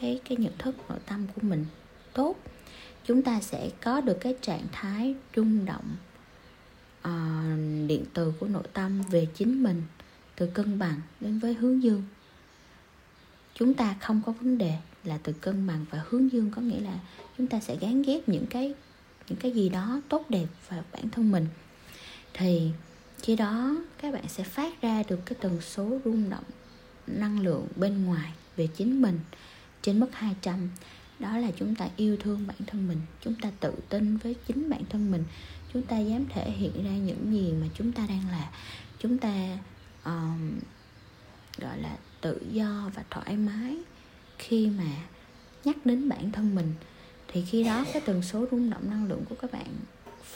cái 0.00 0.20
cái 0.28 0.38
nhận 0.38 0.52
thức 0.58 0.76
nội 0.88 0.98
tâm 1.06 1.26
của 1.34 1.40
mình 1.42 1.66
tốt 2.12 2.36
chúng 3.06 3.22
ta 3.22 3.40
sẽ 3.40 3.70
có 3.82 4.00
được 4.00 4.18
cái 4.20 4.36
trạng 4.42 4.66
thái 4.72 5.14
rung 5.36 5.64
động 5.64 5.96
uh, 7.08 7.88
điện 7.88 8.04
từ 8.14 8.32
của 8.40 8.48
nội 8.48 8.64
tâm 8.72 9.02
về 9.10 9.26
chính 9.34 9.62
mình 9.62 9.82
từ 10.36 10.46
cân 10.46 10.78
bằng 10.78 11.00
đến 11.20 11.38
với 11.38 11.54
hướng 11.54 11.82
dương. 11.82 12.02
Chúng 13.54 13.74
ta 13.74 13.96
không 14.00 14.22
có 14.26 14.32
vấn 14.32 14.58
đề 14.58 14.72
là 15.04 15.18
từ 15.22 15.32
cân 15.32 15.66
bằng 15.66 15.84
và 15.90 16.04
hướng 16.08 16.32
dương 16.32 16.50
có 16.50 16.62
nghĩa 16.62 16.80
là 16.80 16.98
chúng 17.38 17.46
ta 17.46 17.60
sẽ 17.60 17.76
gán 17.76 18.02
ghép 18.02 18.28
những 18.28 18.46
cái 18.46 18.74
những 19.28 19.38
cái 19.38 19.50
gì 19.50 19.68
đó 19.68 20.00
tốt 20.08 20.24
đẹp 20.28 20.46
vào 20.68 20.84
bản 20.92 21.10
thân 21.10 21.32
mình 21.32 21.46
thì 22.38 22.70
khi 23.22 23.36
đó 23.36 23.76
các 23.98 24.14
bạn 24.14 24.28
sẽ 24.28 24.44
phát 24.44 24.82
ra 24.82 25.02
được 25.08 25.20
cái 25.26 25.38
tần 25.40 25.60
số 25.60 25.98
rung 26.04 26.30
động 26.30 26.44
năng 27.06 27.40
lượng 27.40 27.68
bên 27.76 28.04
ngoài 28.04 28.32
về 28.56 28.66
chính 28.66 29.02
mình 29.02 29.20
trên 29.82 30.00
mức 30.00 30.08
200 30.12 30.70
đó 31.18 31.38
là 31.38 31.50
chúng 31.56 31.74
ta 31.74 31.88
yêu 31.96 32.16
thương 32.16 32.46
bản 32.46 32.56
thân 32.66 32.88
mình 32.88 32.98
chúng 33.20 33.34
ta 33.34 33.50
tự 33.60 33.72
tin 33.88 34.16
với 34.16 34.34
chính 34.46 34.70
bản 34.70 34.82
thân 34.90 35.10
mình 35.10 35.24
chúng 35.76 35.86
ta 35.86 35.98
dám 35.98 36.24
thể 36.28 36.50
hiện 36.50 36.84
ra 36.84 36.90
những 36.90 37.32
gì 37.32 37.52
mà 37.60 37.66
chúng 37.74 37.92
ta 37.92 38.06
đang 38.08 38.28
là. 38.30 38.50
Chúng 38.98 39.18
ta 39.18 39.58
um, 40.04 40.58
gọi 41.58 41.78
là 41.78 41.96
tự 42.20 42.40
do 42.50 42.90
và 42.94 43.04
thoải 43.10 43.36
mái 43.36 43.76
khi 44.38 44.70
mà 44.78 44.90
nhắc 45.64 45.76
đến 45.86 46.08
bản 46.08 46.32
thân 46.32 46.54
mình. 46.54 46.74
Thì 47.28 47.44
khi 47.44 47.64
đó 47.64 47.84
cái 47.92 48.02
tần 48.06 48.22
số 48.22 48.46
rung 48.50 48.70
động 48.70 48.90
năng 48.90 49.08
lượng 49.08 49.24
của 49.28 49.34
các 49.40 49.52
bạn 49.52 49.66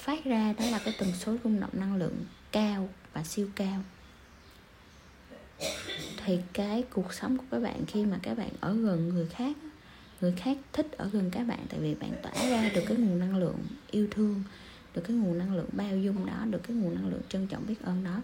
phát 0.00 0.24
ra 0.24 0.54
đó 0.58 0.64
là 0.66 0.78
cái 0.84 0.94
tần 0.98 1.12
số 1.14 1.36
rung 1.44 1.60
động 1.60 1.70
năng 1.72 1.96
lượng 1.96 2.16
cao 2.52 2.88
và 3.12 3.24
siêu 3.24 3.48
cao. 3.56 3.82
Thì 6.24 6.38
cái 6.52 6.84
cuộc 6.90 7.14
sống 7.14 7.38
của 7.38 7.44
các 7.50 7.62
bạn 7.62 7.86
khi 7.86 8.04
mà 8.04 8.18
các 8.22 8.38
bạn 8.38 8.50
ở 8.60 8.74
gần 8.74 9.08
người 9.08 9.26
khác 9.26 9.56
người 10.20 10.32
khác 10.36 10.56
thích 10.72 10.86
ở 10.92 11.08
gần 11.08 11.30
các 11.30 11.42
bạn 11.46 11.66
tại 11.68 11.80
vì 11.80 11.94
bạn 11.94 12.12
tỏa 12.22 12.32
ra 12.50 12.70
được 12.74 12.82
cái 12.86 12.96
nguồn 12.96 13.18
năng 13.18 13.36
lượng 13.36 13.58
yêu 13.90 14.08
thương 14.10 14.42
được 14.94 15.02
cái 15.08 15.16
nguồn 15.16 15.38
năng 15.38 15.56
lượng 15.56 15.68
bao 15.72 15.96
dung 15.96 16.26
đó 16.26 16.44
được 16.50 16.60
cái 16.62 16.76
nguồn 16.76 16.94
năng 16.94 17.08
lượng 17.08 17.22
trân 17.28 17.46
trọng 17.46 17.66
biết 17.66 17.82
ơn 17.82 18.04
đó 18.04 18.20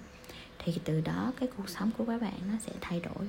thì 0.59 0.81
từ 0.85 1.01
đó 1.01 1.33
cái 1.41 1.49
cuộc 1.57 1.69
sống 1.69 1.91
của 1.99 2.05
các 2.05 2.21
bạn 2.21 2.41
nó 2.53 2.59
sẽ 2.67 2.73
thay 2.81 3.01
đổi. 3.01 3.27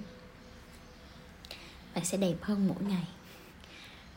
Bạn 1.95 2.05
sẽ 2.05 2.17
đẹp 2.17 2.35
hơn 2.41 2.67
mỗi 2.67 2.83
ngày. 2.89 3.07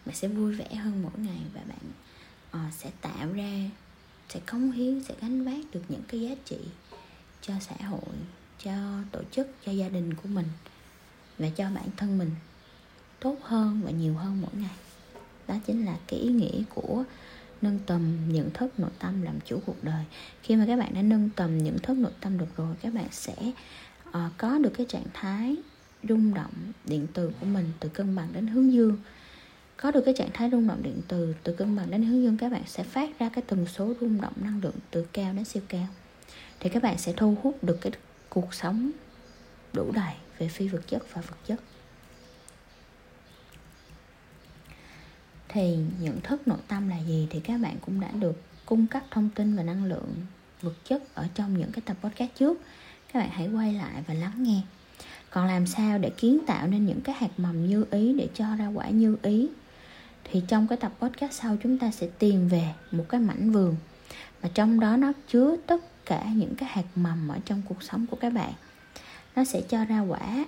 Bạn 0.07 0.14
sẽ 0.14 0.29
vui 0.29 0.55
vẻ 0.55 0.75
hơn 0.75 1.03
mỗi 1.03 1.12
ngày 1.16 1.40
và 1.55 1.61
bạn 1.69 1.93
uh, 2.66 2.75
sẽ 2.75 2.90
tạo 3.01 3.33
ra 3.33 3.71
sẽ 4.31 4.40
cống 4.40 4.73
hiến 4.73 5.03
sẽ 5.03 5.14
gánh 5.21 5.45
vác 5.45 5.64
được 5.73 5.83
những 5.88 6.03
cái 6.09 6.21
giá 6.21 6.35
trị 6.45 6.59
cho 7.43 7.55
xã 7.61 7.87
hội 7.87 8.01
cho 8.64 8.73
tổ 9.12 9.21
chức 9.31 9.49
cho 9.66 9.73
gia 9.73 9.88
đình 9.88 10.14
của 10.14 10.29
mình 10.29 10.47
và 11.38 11.49
cho 11.57 11.64
bản 11.75 11.88
thân 11.97 12.19
mình 12.19 12.31
tốt 13.21 13.37
hơn 13.43 13.81
và 13.85 13.90
nhiều 13.90 14.14
hơn 14.14 14.40
mỗi 14.40 14.51
ngày. 14.55 14.77
Đó 15.49 15.55
chính 15.66 15.85
là 15.85 15.97
cái 16.07 16.21
ý 16.21 16.29
nghĩa 16.29 16.62
của 16.75 17.05
nâng 17.62 17.79
tầm 17.87 18.33
nhận 18.33 18.51
thức 18.51 18.81
nội 18.81 18.90
tâm 18.99 19.23
làm 19.23 19.40
chủ 19.45 19.61
cuộc 19.66 19.85
đời. 19.85 20.05
Khi 20.43 20.57
mà 20.57 20.64
các 20.66 20.77
bạn 20.77 20.95
đã 20.95 21.03
nâng 21.03 21.31
tầm 21.37 21.59
nhận 21.59 21.79
thức 21.79 21.97
nội 21.97 22.12
tâm 22.21 22.38
được 22.38 22.57
rồi 22.57 22.77
các 22.83 22.95
bạn 22.95 23.09
sẽ 23.11 23.53
uh, 24.09 24.14
có 24.38 24.59
được 24.59 24.73
cái 24.77 24.87
trạng 24.88 25.07
thái 25.14 25.57
rung 26.09 26.35
động 26.35 26.53
điện 26.85 27.07
từ 27.12 27.31
của 27.40 27.47
mình 27.47 27.73
từ 27.81 27.88
cân 27.88 28.16
bằng 28.16 28.29
đến 28.33 28.47
hướng 28.47 28.73
dương 28.73 28.97
có 29.83 29.90
được 29.90 30.03
cái 30.05 30.14
trạng 30.14 30.31
thái 30.33 30.51
rung 30.51 30.69
động 30.69 30.83
điện 30.83 31.01
từ 31.09 31.35
từ 31.43 31.53
cân 31.53 31.77
bằng 31.77 31.90
đến 31.90 32.03
hướng 32.03 32.23
dương, 32.23 32.37
các 32.37 32.53
bạn 32.53 32.62
sẽ 32.66 32.83
phát 32.83 33.19
ra 33.19 33.29
cái 33.29 33.45
tần 33.47 33.66
số 33.66 33.95
rung 34.01 34.21
động 34.21 34.33
năng 34.37 34.61
lượng 34.62 34.75
từ 34.90 35.07
cao 35.12 35.33
đến 35.33 35.45
siêu 35.45 35.62
cao. 35.69 35.87
Thì 36.61 36.71
các 36.71 36.83
bạn 36.83 36.99
sẽ 36.99 37.12
thu 37.12 37.37
hút 37.43 37.64
được 37.64 37.79
cái 37.81 37.93
cuộc 38.29 38.55
sống 38.55 38.90
đủ 39.73 39.93
đầy 39.93 40.14
về 40.38 40.49
phi 40.49 40.69
vật 40.69 40.81
chất 40.87 41.14
và 41.14 41.21
vật 41.21 41.37
chất. 41.47 41.61
Thì 45.49 45.77
nhận 46.01 46.21
thức 46.21 46.49
nội 46.49 46.59
tâm 46.69 46.88
là 46.88 46.99
gì 46.99 47.27
thì 47.31 47.40
các 47.40 47.59
bạn 47.59 47.77
cũng 47.87 48.01
đã 48.01 48.11
được 48.11 48.43
cung 48.66 48.87
cấp 48.87 49.03
thông 49.11 49.29
tin 49.35 49.57
và 49.57 49.62
năng 49.62 49.85
lượng 49.85 50.14
vật 50.62 50.75
chất 50.85 51.14
ở 51.14 51.27
trong 51.35 51.59
những 51.59 51.73
cái 51.73 51.83
tập 51.87 51.97
podcast 52.03 52.31
trước. 52.38 52.61
Các 53.12 53.21
bạn 53.21 53.31
hãy 53.33 53.49
quay 53.49 53.75
lại 53.75 54.03
và 54.07 54.14
lắng 54.14 54.43
nghe. 54.43 54.61
Còn 55.31 55.47
làm 55.47 55.66
sao 55.66 55.99
để 55.99 56.11
kiến 56.11 56.38
tạo 56.47 56.66
nên 56.66 56.87
những 56.87 57.01
cái 57.01 57.14
hạt 57.14 57.31
mầm 57.37 57.66
như 57.66 57.85
ý 57.90 58.12
để 58.12 58.29
cho 58.35 58.57
ra 58.57 58.69
quả 58.69 58.88
như 58.88 59.16
ý? 59.23 59.49
Thì 60.31 60.43
trong 60.49 60.66
cái 60.66 60.79
tập 60.79 60.93
podcast 61.01 61.33
sau 61.33 61.57
chúng 61.62 61.79
ta 61.79 61.90
sẽ 61.90 62.07
tìm 62.19 62.49
về 62.49 62.75
một 62.90 63.05
cái 63.09 63.21
mảnh 63.21 63.53
vườn. 63.53 63.77
Mà 64.43 64.49
trong 64.55 64.81
đó 64.81 64.97
nó 64.97 65.12
chứa 65.29 65.57
tất 65.66 66.05
cả 66.07 66.27
những 66.35 66.55
cái 66.55 66.69
hạt 66.73 66.85
mầm 66.95 67.29
ở 67.29 67.38
trong 67.45 67.62
cuộc 67.69 67.83
sống 67.83 68.07
của 68.07 68.16
các 68.16 68.33
bạn. 68.33 68.53
Nó 69.37 69.45
sẽ 69.45 69.62
cho 69.69 69.85
ra 69.85 70.01
quả. 70.01 70.45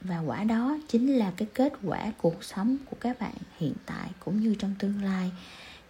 Và 0.00 0.18
quả 0.18 0.44
đó 0.44 0.78
chính 0.88 1.16
là 1.16 1.32
cái 1.36 1.48
kết 1.54 1.72
quả 1.82 2.12
cuộc 2.18 2.44
sống 2.44 2.76
của 2.90 2.96
các 3.00 3.20
bạn 3.20 3.34
hiện 3.58 3.72
tại 3.86 4.10
cũng 4.24 4.40
như 4.40 4.54
trong 4.58 4.74
tương 4.78 5.02
lai. 5.02 5.30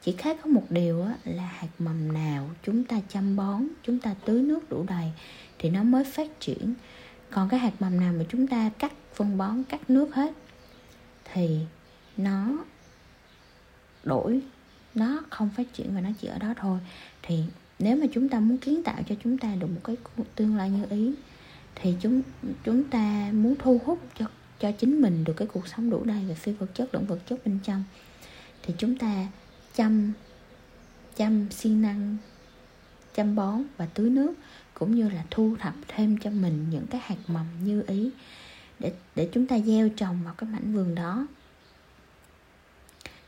Chỉ 0.03 0.13
khác 0.13 0.37
có 0.43 0.51
một 0.51 0.65
điều 0.71 1.07
là 1.25 1.47
hạt 1.47 1.69
mầm 1.79 2.13
nào 2.13 2.51
chúng 2.63 2.85
ta 2.85 3.01
chăm 3.09 3.37
bón, 3.37 3.69
chúng 3.83 3.99
ta 3.99 4.15
tưới 4.25 4.43
nước 4.43 4.71
đủ 4.71 4.85
đầy 4.89 5.13
thì 5.59 5.71
nó 5.71 5.83
mới 5.83 6.05
phát 6.05 6.41
triển. 6.41 6.75
Còn 7.31 7.49
cái 7.49 7.61
hạt 7.61 7.73
mầm 7.81 8.01
nào 8.01 8.13
mà 8.19 8.25
chúng 8.29 8.47
ta 8.47 8.71
cắt 8.79 8.93
phân 9.15 9.39
bón, 9.39 9.63
cắt 9.65 9.91
nước 9.91 10.15
hết 10.15 10.33
thì 11.33 11.59
nó 12.17 12.65
đổi, 14.09 14.41
nó 14.95 15.23
không 15.31 15.51
phát 15.57 15.73
triển 15.73 15.95
và 15.95 16.01
nó 16.01 16.11
chỉ 16.21 16.29
ở 16.29 16.39
đó 16.39 16.55
thôi. 16.57 16.79
Thì 17.23 17.43
nếu 17.79 17.97
mà 17.97 18.07
chúng 18.13 18.29
ta 18.29 18.41
muốn 18.41 18.59
kiến 18.59 18.83
tạo 18.83 19.03
cho 19.09 19.15
chúng 19.25 19.39
ta 19.39 19.55
được 19.55 19.67
một 19.67 19.81
cái 19.85 19.97
tương 20.35 20.57
lai 20.57 20.71
như 20.71 20.87
ý, 20.91 21.15
thì 21.75 21.95
chúng 22.01 22.23
chúng 22.65 22.85
ta 22.85 23.31
muốn 23.33 23.55
thu 23.59 23.81
hút 23.85 23.99
cho 24.19 24.27
cho 24.61 24.73
chính 24.73 25.01
mình 25.01 25.25
được 25.25 25.33
cái 25.37 25.49
cuộc 25.49 25.69
sống 25.69 25.91
đủ 25.91 26.05
đầy 26.05 26.25
về 26.29 26.35
phi 26.35 26.53
vật 26.53 26.67
chất 26.75 26.95
lẫn 26.95 27.07
vật 27.07 27.19
chất 27.29 27.47
bên 27.47 27.59
trong, 27.63 27.85
thì 28.63 28.75
chúng 28.79 28.97
ta 28.97 29.27
chăm 29.75 30.13
chăm 31.17 31.51
siêng 31.51 31.83
năng, 31.83 32.17
chăm 33.15 33.37
bón 33.37 33.63
và 33.77 33.87
tưới 33.95 34.11
nước, 34.11 34.33
cũng 34.75 34.95
như 34.95 35.09
là 35.09 35.25
thu 35.31 35.57
thập 35.59 35.75
thêm 35.89 36.19
cho 36.19 36.31
mình 36.31 36.67
những 36.71 36.87
cái 36.87 37.01
hạt 37.05 37.17
mầm 37.29 37.47
như 37.65 37.83
ý 37.87 38.11
để 38.79 38.93
để 39.17 39.29
chúng 39.33 39.47
ta 39.47 39.59
gieo 39.59 39.89
trồng 39.89 40.19
vào 40.25 40.35
cái 40.35 40.51
mảnh 40.51 40.75
vườn 40.75 40.95
đó 40.95 41.27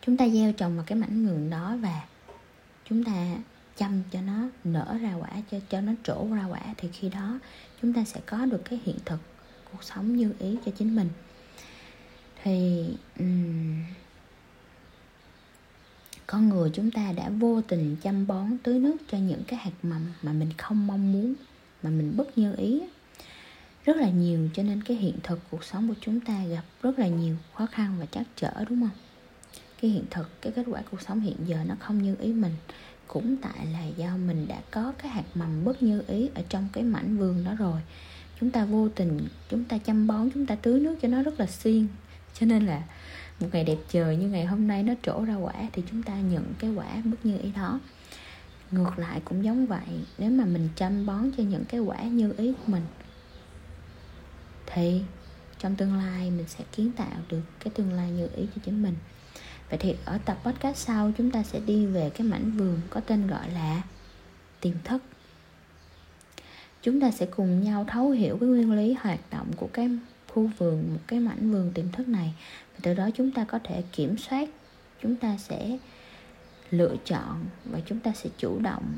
chúng 0.07 0.17
ta 0.17 0.29
gieo 0.29 0.53
trồng 0.53 0.77
vào 0.77 0.85
cái 0.87 0.99
mảnh 0.99 1.27
vườn 1.27 1.51
đó 1.51 1.77
và 1.81 2.03
chúng 2.85 3.05
ta 3.05 3.37
chăm 3.77 4.03
cho 4.11 4.21
nó 4.21 4.49
nở 4.65 4.99
ra 5.03 5.15
quả 5.15 5.31
cho 5.51 5.59
cho 5.69 5.81
nó 5.81 5.93
trổ 6.03 6.27
ra 6.35 6.45
quả 6.47 6.75
thì 6.77 6.89
khi 6.93 7.09
đó 7.09 7.39
chúng 7.83 7.93
ta 7.93 8.05
sẽ 8.05 8.21
có 8.27 8.47
được 8.47 8.63
cái 8.65 8.81
hiện 8.85 8.97
thực 9.05 9.21
cuộc 9.73 9.85
sống 9.85 10.17
như 10.17 10.33
ý 10.39 10.57
cho 10.67 10.73
chính 10.79 10.97
mình. 10.97 11.09
Thì 12.43 12.87
um, 13.19 13.83
con 16.27 16.49
người 16.49 16.71
chúng 16.75 16.91
ta 16.91 17.13
đã 17.13 17.29
vô 17.29 17.61
tình 17.69 17.97
chăm 18.03 18.27
bón 18.27 18.59
tưới 18.63 18.79
nước 18.79 18.97
cho 19.11 19.19
những 19.19 19.45
cái 19.47 19.59
hạt 19.59 19.73
mầm 19.83 20.13
mà 20.23 20.33
mình 20.33 20.51
không 20.59 20.87
mong 20.87 21.13
muốn 21.13 21.35
mà 21.83 21.91
mình 21.91 22.13
bất 22.17 22.39
như 22.39 22.55
ý 22.57 22.83
rất 23.85 23.97
là 23.97 24.11
nhiều 24.11 24.49
cho 24.55 24.63
nên 24.63 24.83
cái 24.83 24.97
hiện 24.97 25.15
thực 25.23 25.41
cuộc 25.51 25.65
sống 25.65 25.89
của 25.89 25.95
chúng 26.01 26.21
ta 26.21 26.45
gặp 26.45 26.63
rất 26.83 26.99
là 26.99 27.09
nhiều 27.09 27.37
khó 27.55 27.67
khăn 27.67 27.97
và 28.01 28.07
trắc 28.07 28.27
trở 28.37 28.65
đúng 28.69 28.81
không? 28.81 29.10
Cái 29.81 29.91
hiện 29.91 30.05
thực, 30.11 30.31
cái 30.43 30.53
kết 30.53 30.65
quả 30.67 30.83
cuộc 30.91 31.01
sống 31.01 31.21
hiện 31.21 31.37
giờ 31.47 31.59
nó 31.67 31.75
không 31.81 32.03
như 32.03 32.17
ý 32.21 32.33
mình. 32.33 32.55
Cũng 33.07 33.37
tại 33.37 33.67
là 33.73 33.85
do 33.97 34.17
mình 34.17 34.49
đã 34.49 34.61
có 34.71 34.93
cái 34.99 35.11
hạt 35.11 35.25
mầm 35.35 35.65
bất 35.65 35.83
như 35.83 36.03
ý 36.07 36.29
ở 36.35 36.43
trong 36.49 36.69
cái 36.73 36.85
mảnh 36.85 37.17
vườn 37.19 37.45
đó 37.45 37.55
rồi. 37.59 37.81
Chúng 38.41 38.51
ta 38.51 38.65
vô 38.65 38.89
tình, 38.89 39.21
chúng 39.51 39.65
ta 39.65 39.79
chăm 39.79 40.07
bón, 40.07 40.31
chúng 40.35 40.47
ta 40.47 40.55
tưới 40.55 40.81
nước 40.81 40.97
cho 41.03 41.09
nó 41.09 41.23
rất 41.23 41.41
là 41.41 41.47
xuyên 41.47 41.87
cho 42.35 42.47
nên 42.47 42.67
là 42.67 42.83
một 43.41 43.49
ngày 43.53 43.65
đẹp 43.65 43.79
trời 43.89 44.17
như 44.17 44.29
ngày 44.29 44.45
hôm 44.45 44.67
nay 44.67 44.83
nó 44.83 44.95
trổ 45.03 45.25
ra 45.25 45.35
quả 45.35 45.53
thì 45.73 45.83
chúng 45.91 46.03
ta 46.03 46.21
nhận 46.21 46.45
cái 46.59 46.71
quả 46.71 47.03
bất 47.05 47.27
như 47.27 47.39
ý 47.39 47.51
đó. 47.57 47.81
Ngược 48.71 48.99
lại 48.99 49.21
cũng 49.25 49.45
giống 49.45 49.67
vậy, 49.67 49.87
nếu 50.19 50.31
mà 50.31 50.45
mình 50.45 50.69
chăm 50.77 51.07
bón 51.07 51.31
cho 51.37 51.43
những 51.43 51.65
cái 51.65 51.81
quả 51.81 52.03
như 52.03 52.33
ý 52.37 52.53
của 52.53 52.73
mình, 52.73 52.83
thì 54.67 55.03
trong 55.59 55.77
tương 55.77 55.97
lai 55.97 56.31
mình 56.31 56.49
sẽ 56.49 56.65
kiến 56.73 56.93
tạo 56.97 57.17
được 57.29 57.43
cái 57.65 57.73
tương 57.77 57.93
lai 57.93 58.11
như 58.11 58.29
ý 58.37 58.47
cho 58.55 58.63
chính 58.65 58.83
mình. 58.83 58.95
Vậy 59.71 59.79
thì 59.79 59.95
ở 60.05 60.19
tập 60.25 60.39
podcast 60.45 60.77
sau 60.77 61.13
chúng 61.19 61.31
ta 61.31 61.43
sẽ 61.43 61.61
đi 61.61 61.87
về 61.87 62.11
cái 62.11 62.27
mảnh 62.27 62.51
vườn 62.57 62.81
có 62.91 63.01
tên 63.01 63.27
gọi 63.27 63.51
là 63.51 63.83
tiềm 64.61 64.75
thức. 64.85 65.03
Chúng 66.83 67.01
ta 67.01 67.11
sẽ 67.11 67.27
cùng 67.27 67.65
nhau 67.65 67.85
thấu 67.89 68.11
hiểu 68.11 68.37
cái 68.41 68.49
nguyên 68.49 68.73
lý 68.73 68.97
hoạt 69.01 69.21
động 69.31 69.53
của 69.57 69.69
cái 69.73 69.91
khu 70.29 70.51
vườn, 70.59 70.93
một 70.93 71.01
cái 71.07 71.21
mảnh 71.21 71.53
vườn 71.53 71.71
tiềm 71.75 71.93
thức 71.93 72.09
này. 72.09 72.35
Và 72.73 72.79
từ 72.83 72.95
đó 72.95 73.11
chúng 73.15 73.33
ta 73.33 73.45
có 73.45 73.59
thể 73.65 73.83
kiểm 73.93 74.17
soát, 74.19 74.49
chúng 75.03 75.17
ta 75.17 75.37
sẽ 75.39 75.79
lựa 76.71 76.97
chọn 77.05 77.45
và 77.65 77.81
chúng 77.87 78.01
ta 78.01 78.13
sẽ 78.13 78.31
chủ 78.39 78.59
động 78.59 78.97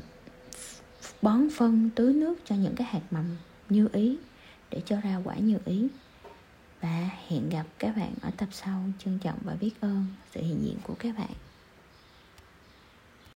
bón 1.21 1.47
phân 1.55 1.89
tưới 1.95 2.13
nước 2.13 2.35
cho 2.45 2.55
những 2.55 2.75
cái 2.75 2.87
hạt 2.87 3.01
mầm 3.11 3.25
như 3.69 3.87
ý 3.93 4.17
để 4.71 4.81
cho 4.85 5.01
ra 5.03 5.19
quả 5.23 5.35
như 5.35 5.57
ý 5.65 5.87
và 6.83 7.09
hẹn 7.27 7.49
gặp 7.49 7.63
các 7.79 7.95
bạn 7.95 8.13
ở 8.21 8.31
tập 8.37 8.49
sau. 8.51 8.83
Trân 8.99 9.19
trọng 9.19 9.37
và 9.43 9.55
biết 9.61 9.71
ơn 9.81 10.05
sự 10.31 10.41
hiện 10.41 10.63
diện 10.63 10.77
của 10.83 10.95
các 10.99 11.17
bạn. 11.17 11.29